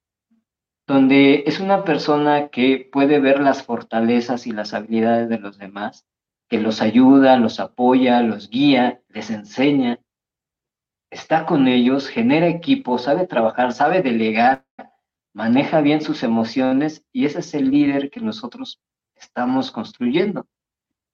[0.86, 6.06] donde es una persona que puede ver las fortalezas y las habilidades de los demás,
[6.48, 10.00] que los ayuda, los apoya, los guía, les enseña,
[11.10, 14.64] está con ellos, genera equipo, sabe trabajar, sabe delegar,
[15.34, 18.80] maneja bien sus emociones y ese es el líder que nosotros
[19.14, 20.46] estamos construyendo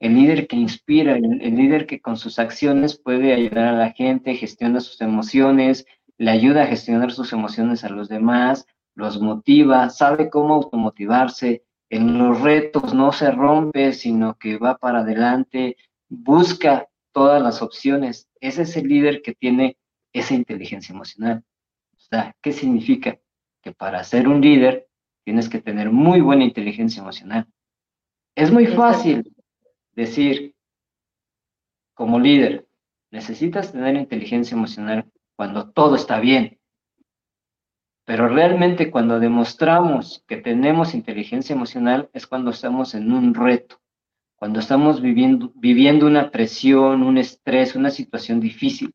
[0.00, 4.34] el líder que inspira, el, líder que con sus acciones puede ayudar a la gente,
[4.34, 5.86] gestiona sus emociones,
[6.18, 12.18] le ayuda a gestionar sus emociones a los demás, los motiva, sabe cómo automotivarse, en
[12.18, 15.76] los retos no se rompe, sino que va para adelante,
[16.08, 18.28] busca todas las opciones.
[18.40, 19.76] Ese es el líder que tiene
[20.12, 21.44] esa inteligencia emocional.
[21.96, 23.18] O sea, ¿qué significa?
[23.62, 24.88] Que para ser un líder
[25.24, 27.46] tienes que tener muy buena inteligencia emocional.
[28.34, 29.33] Es muy fácil
[29.94, 30.54] decir,
[31.94, 32.66] como líder,
[33.10, 36.58] necesitas tener inteligencia emocional cuando todo está bien.
[38.04, 43.80] Pero realmente cuando demostramos que tenemos inteligencia emocional es cuando estamos en un reto,
[44.36, 48.92] cuando estamos viviendo, viviendo una presión, un estrés, una situación difícil.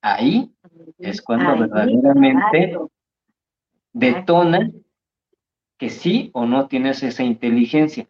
[0.00, 0.50] Ahí
[0.98, 2.78] es cuando verdaderamente
[3.92, 4.70] detona
[5.76, 8.08] que sí o no tienes esa inteligencia.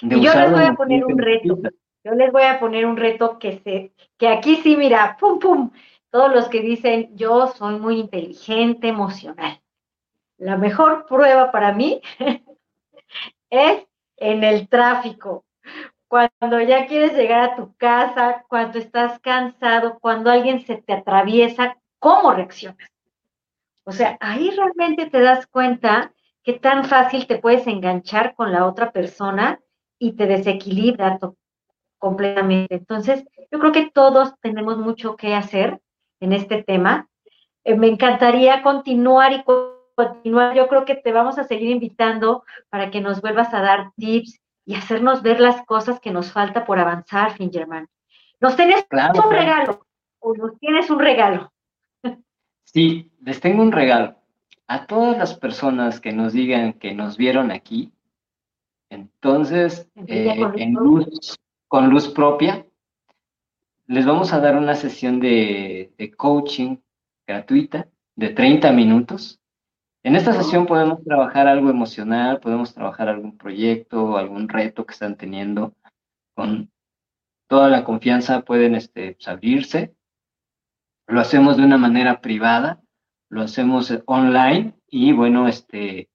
[0.00, 1.58] Y yo les voy a poner un reto.
[2.04, 5.70] Yo les voy a poner un reto que se, que aquí sí, mira, pum, pum,
[6.10, 9.60] todos los que dicen yo soy muy inteligente, emocional.
[10.36, 12.02] La mejor prueba para mí
[13.50, 13.86] es
[14.16, 15.44] en el tráfico.
[16.06, 21.78] Cuando ya quieres llegar a tu casa, cuando estás cansado, cuando alguien se te atraviesa,
[21.98, 22.90] ¿cómo reaccionas?
[23.84, 28.66] O sea, ahí realmente te das cuenta que tan fácil te puedes enganchar con la
[28.66, 29.60] otra persona
[29.98, 31.18] y te desequilibra
[31.98, 32.74] completamente.
[32.74, 35.80] Entonces, yo creo que todos tenemos mucho que hacer
[36.20, 37.08] en este tema.
[37.64, 39.44] Eh, me encantaría continuar y
[39.94, 40.54] continuar.
[40.54, 44.40] Yo creo que te vamos a seguir invitando para que nos vuelvas a dar tips
[44.66, 47.88] y hacernos ver las cosas que nos falta por avanzar, Fingerman.
[48.40, 49.86] ¿Nos tienes un regalo
[50.20, 51.52] o nos tienes un regalo?
[52.66, 54.16] Sí, les tengo un regalo.
[54.66, 57.93] A todas las personas que nos digan que nos vieron aquí,
[58.90, 61.36] entonces, eh, en luz,
[61.68, 62.66] con luz propia,
[63.86, 66.76] les vamos a dar una sesión de, coaching
[67.26, 69.40] gratuita de 30 minutos.
[70.02, 75.16] En esta sesión podemos trabajar algo emocional, podemos trabajar algún proyecto, algún reto que están
[75.16, 75.74] teniendo.
[76.34, 76.70] Con
[77.48, 79.94] toda la confianza pueden este, abrirse.
[81.06, 82.82] Lo hacemos de una manera privada,
[83.28, 86.08] lo hacemos online y bueno, este,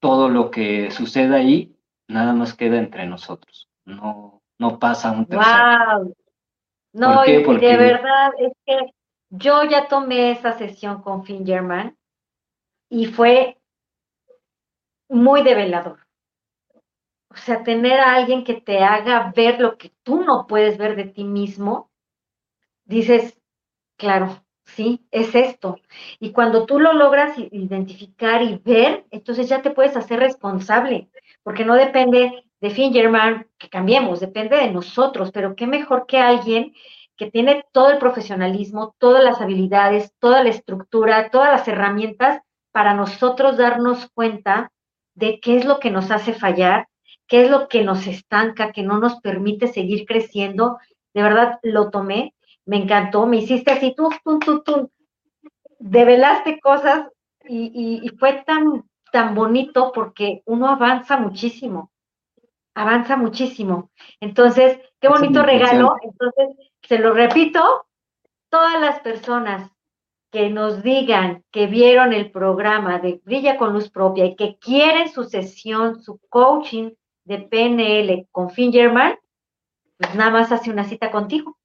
[0.00, 1.75] todo lo que suceda ahí
[2.08, 3.68] nada más queda entre nosotros.
[3.84, 6.14] No, no pasa un tercero.
[6.92, 8.94] No, y de verdad es que
[9.30, 11.96] yo ya tomé esa sesión con Fingerman
[12.88, 13.58] y fue
[15.08, 16.06] muy develador.
[17.28, 20.96] O sea, tener a alguien que te haga ver lo que tú no puedes ver
[20.96, 21.90] de ti mismo,
[22.84, 23.38] dices,
[23.98, 25.78] claro, sí, es esto.
[26.18, 31.10] Y cuando tú lo logras identificar y ver, entonces ya te puedes hacer responsable,
[31.46, 36.74] porque no depende de Fingerman que cambiemos, depende de nosotros, pero qué mejor que alguien
[37.16, 42.40] que tiene todo el profesionalismo, todas las habilidades, toda la estructura, todas las herramientas
[42.72, 44.72] para nosotros darnos cuenta
[45.14, 46.88] de qué es lo que nos hace fallar,
[47.28, 50.78] qué es lo que nos estanca, que no nos permite seguir creciendo.
[51.14, 52.34] De verdad lo tomé,
[52.64, 54.90] me encantó, me hiciste así, tú, tú, tú, tú,
[55.78, 57.06] develaste cosas
[57.48, 58.82] y, y fue tan,
[59.16, 61.90] tan bonito porque uno avanza muchísimo
[62.76, 63.90] avanza muchísimo.
[64.20, 65.96] Entonces, qué bonito regalo.
[66.02, 67.86] Entonces, se lo repito,
[68.50, 69.72] todas las personas
[70.30, 75.08] que nos digan que vieron el programa de Brilla con Luz Propia y que quieren
[75.08, 76.90] su sesión, su coaching
[77.24, 79.18] de PNL con Fingerman,
[79.96, 81.56] pues nada más hace una cita contigo.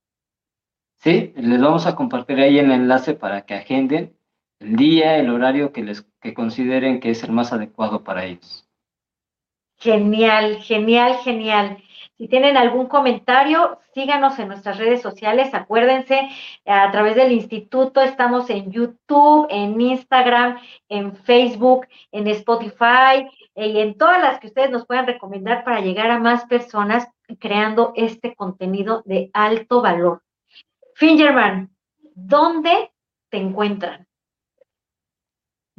[0.95, 4.15] Sí, les vamos a compartir ahí el enlace para que agenden
[4.61, 8.67] el día, el horario que les que consideren que es el más adecuado para ellos.
[9.77, 11.77] Genial, genial, genial.
[12.17, 15.55] Si tienen algún comentario, síganos en nuestras redes sociales.
[15.55, 16.29] Acuérdense,
[16.67, 23.79] a través del instituto estamos en YouTube, en Instagram, en Facebook, en Spotify eh, y
[23.79, 27.07] en todas las que ustedes nos puedan recomendar para llegar a más personas
[27.39, 30.21] creando este contenido de alto valor.
[30.93, 31.71] Fingerman,
[32.13, 32.91] ¿dónde
[33.29, 34.10] te encuentran?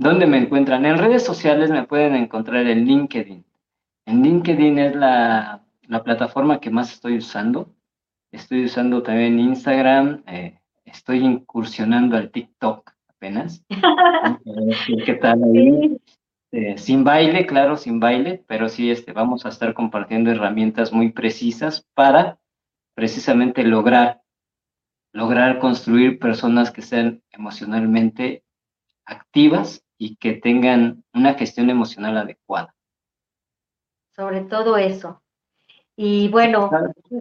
[0.03, 0.84] ¿Dónde me encuentran?
[0.84, 3.44] En redes sociales me pueden encontrar en LinkedIn.
[4.05, 5.62] En LinkedIn es la,
[6.05, 7.72] plataforma que más estoy usando.
[8.32, 10.24] Estoy usando también Instagram.
[10.26, 13.64] Eh, estoy incursionando al TikTok apenas.
[15.07, 15.96] ¿Qué tal ahí?
[16.50, 21.12] Eh, sin baile, claro, sin baile, pero sí este, vamos a estar compartiendo herramientas muy
[21.12, 22.40] precisas para
[22.94, 24.20] precisamente lograr,
[25.12, 28.42] lograr construir personas que sean emocionalmente
[29.05, 32.74] activas y que tengan una gestión emocional adecuada
[34.14, 35.22] sobre todo eso.
[35.97, 36.70] Y bueno,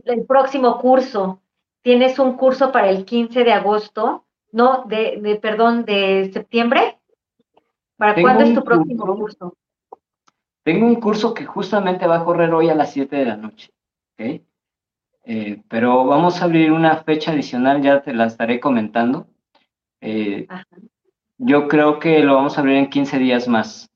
[0.05, 1.41] el próximo curso,
[1.81, 4.83] tienes un curso para el 15 de agosto, ¿no?
[4.85, 6.99] De, perdón, de septiembre.
[7.97, 9.55] ¿Para cuándo es tu próximo curso,
[10.63, 13.71] Tengo un curso que justamente va a correr hoy a las 7 de la noche,
[14.13, 14.41] ¿ok?
[15.23, 19.27] Eh, pero vamos a abrir una fecha adicional, ya te la estaré comentando.
[19.99, 20.47] Eh,
[21.43, 23.89] yo creo que lo vamos a abrir en 15 días más.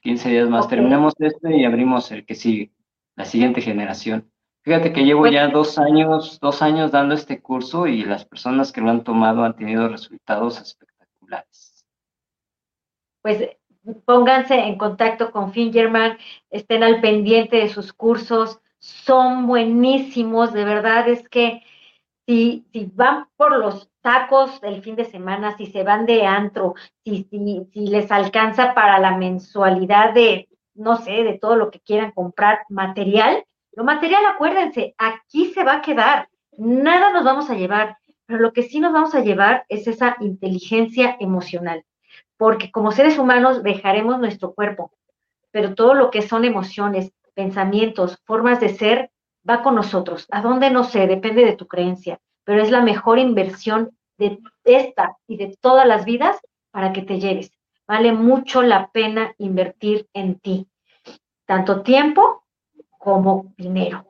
[0.00, 0.66] 15 días más.
[0.68, 2.72] Terminamos este y abrimos el que sigue,
[3.16, 4.30] la siguiente generación.
[4.62, 8.80] Fíjate que llevo ya dos años, dos años dando este curso y las personas que
[8.80, 11.84] lo han tomado han tenido resultados espectaculares.
[13.22, 13.50] Pues
[14.04, 16.16] pónganse en contacto con Fingerman,
[16.50, 21.62] estén al pendiente de sus cursos, son buenísimos, de verdad es que
[22.26, 26.74] si, si van por los tacos el fin de semana, si se van de antro,
[27.04, 31.80] si, si, si les alcanza para la mensualidad de, no sé, de todo lo que
[31.80, 37.54] quieran comprar material, lo material, acuérdense, aquí se va a quedar, nada nos vamos a
[37.54, 37.96] llevar,
[38.26, 41.84] pero lo que sí nos vamos a llevar es esa inteligencia emocional,
[42.36, 44.90] porque como seres humanos dejaremos nuestro cuerpo,
[45.52, 49.10] pero todo lo que son emociones, pensamientos, formas de ser,
[49.48, 50.26] va con nosotros.
[50.30, 50.70] ¿A dónde?
[50.70, 55.56] No sé, depende de tu creencia, pero es la mejor inversión de esta y de
[55.60, 56.38] todas las vidas
[56.70, 57.52] para que te lleves.
[57.86, 60.66] Vale mucho la pena invertir en ti,
[61.46, 62.44] tanto tiempo
[62.98, 64.06] como dinero.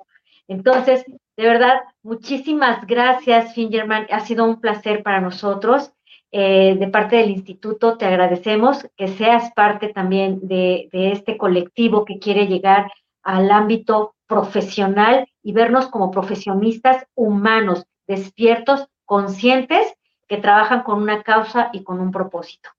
[0.49, 1.05] Entonces,
[1.37, 4.07] de verdad, muchísimas gracias, Fingerman.
[4.11, 5.93] Ha sido un placer para nosotros.
[6.33, 12.19] Eh, de parte del instituto, te agradecemos que seas parte también de este colectivo que
[12.19, 12.91] quiere llegar
[13.23, 19.95] al ámbito profesional y vernos como profesionistas humanos, despiertos, conscientes,
[20.29, 22.71] que trabajan con una causa y con un propósito,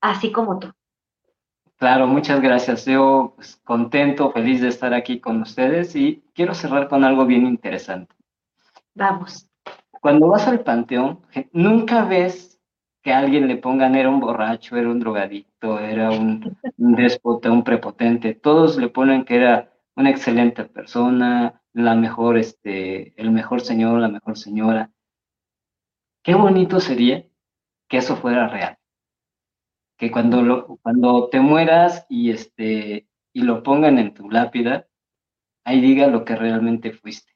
[0.00, 0.72] así como tú.
[1.76, 2.86] Claro, muchas gracias.
[2.86, 7.46] Yo pues, contento, feliz de estar aquí con ustedes y quiero cerrar con algo bien
[7.46, 8.14] interesante.
[8.94, 9.48] Vamos.
[10.00, 11.20] Cuando vas al panteón,
[11.52, 12.58] nunca ves
[13.02, 17.50] que a alguien le pongan era un borracho, era un drogadicto, era un, un déspota,
[17.50, 18.34] un prepotente.
[18.34, 24.08] Todos le ponen que era una excelente persona, la mejor, este, el mejor señor, la
[24.08, 24.92] mejor señora.
[26.22, 27.26] Qué bonito sería
[27.88, 28.78] que eso fuera real.
[29.96, 34.86] Que cuando, lo, cuando te mueras y, este, y lo pongan en tu lápida,
[35.64, 37.32] ahí diga lo que realmente fuiste.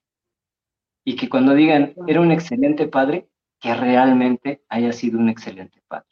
[1.05, 6.09] Y que cuando digan, era un excelente padre, que realmente haya sido un excelente padre.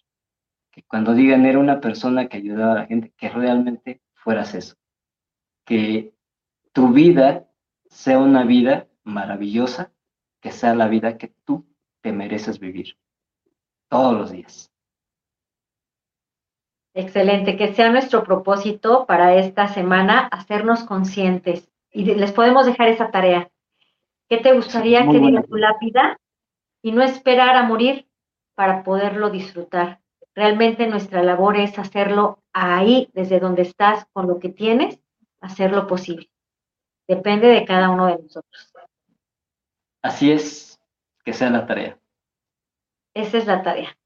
[0.70, 4.76] Que cuando digan, era una persona que ayudaba a la gente, que realmente fueras eso.
[5.66, 6.14] Que
[6.78, 7.48] tu vida
[7.88, 9.90] sea una vida maravillosa,
[10.40, 11.66] que sea la vida que tú
[12.02, 12.96] te mereces vivir
[13.88, 14.70] todos los días.
[16.94, 23.10] Excelente, que sea nuestro propósito para esta semana hacernos conscientes y les podemos dejar esa
[23.10, 23.50] tarea.
[24.28, 26.16] ¿Qué te gustaría que diga tu lápida
[26.80, 28.06] y no esperar a morir
[28.54, 29.98] para poderlo disfrutar?
[30.32, 35.00] Realmente nuestra labor es hacerlo ahí, desde donde estás, con lo que tienes,
[35.40, 36.30] hacerlo posible.
[37.09, 38.72] Depende de cada uno de nosotros.
[40.02, 40.78] Así es,
[41.24, 41.98] que sea la tarea.
[43.14, 43.96] Esa es la tarea.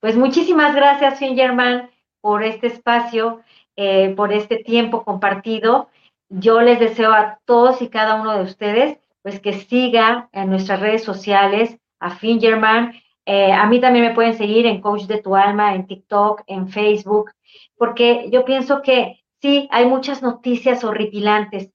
[0.00, 1.90] Pues muchísimas gracias, Fingerman,
[2.20, 3.42] por este espacio,
[3.76, 5.88] eh, por este tiempo compartido.
[6.28, 10.80] Yo les deseo a todos y cada uno de ustedes, pues que siga en nuestras
[10.80, 12.94] redes sociales a Fingerman.
[13.26, 16.68] Eh, a mí también me pueden seguir en Coach de tu Alma, en TikTok, en
[16.68, 17.32] Facebook,
[17.76, 21.70] porque yo pienso que sí, hay muchas noticias horripilantes,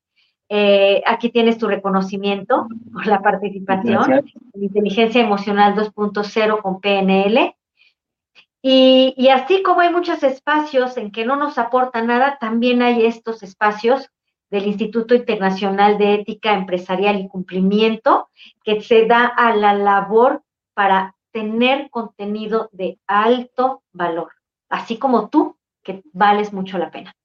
[0.50, 4.12] eh, aquí tienes tu reconocimiento por la participación
[4.54, 7.56] en Inteligencia Emocional 2.0 con PNL.
[8.62, 13.06] Y, y, así como hay muchos espacios en que no nos aporta nada, también hay
[13.06, 14.10] estos espacios
[14.50, 18.28] del Instituto Internacional de Ética Empresarial y Cumplimiento
[18.64, 20.44] que se da a la labor
[20.74, 24.32] para tener contenido de alto valor,
[24.68, 27.16] así como tú, que vales mucho la pena.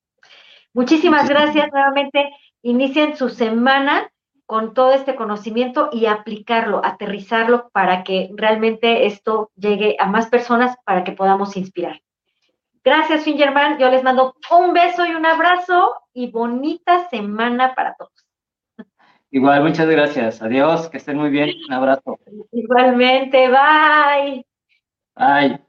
[0.75, 2.31] Muchísimas gracias nuevamente
[2.65, 4.11] inicien su semana
[4.47, 10.77] con todo este conocimiento y aplicarlo, aterrizarlo para que realmente esto llegue a más personas
[10.85, 12.01] para que podamos inspirar.
[12.83, 13.79] Gracias, Fingerman.
[13.79, 18.13] Yo les mando un beso y un abrazo y bonita semana para todos.
[19.31, 20.43] Igual, muchas gracias.
[20.43, 21.51] Adiós, que estén muy bien.
[21.67, 22.19] Un abrazo.
[22.53, 24.47] Igualmente, bye.
[25.17, 25.64] Bye.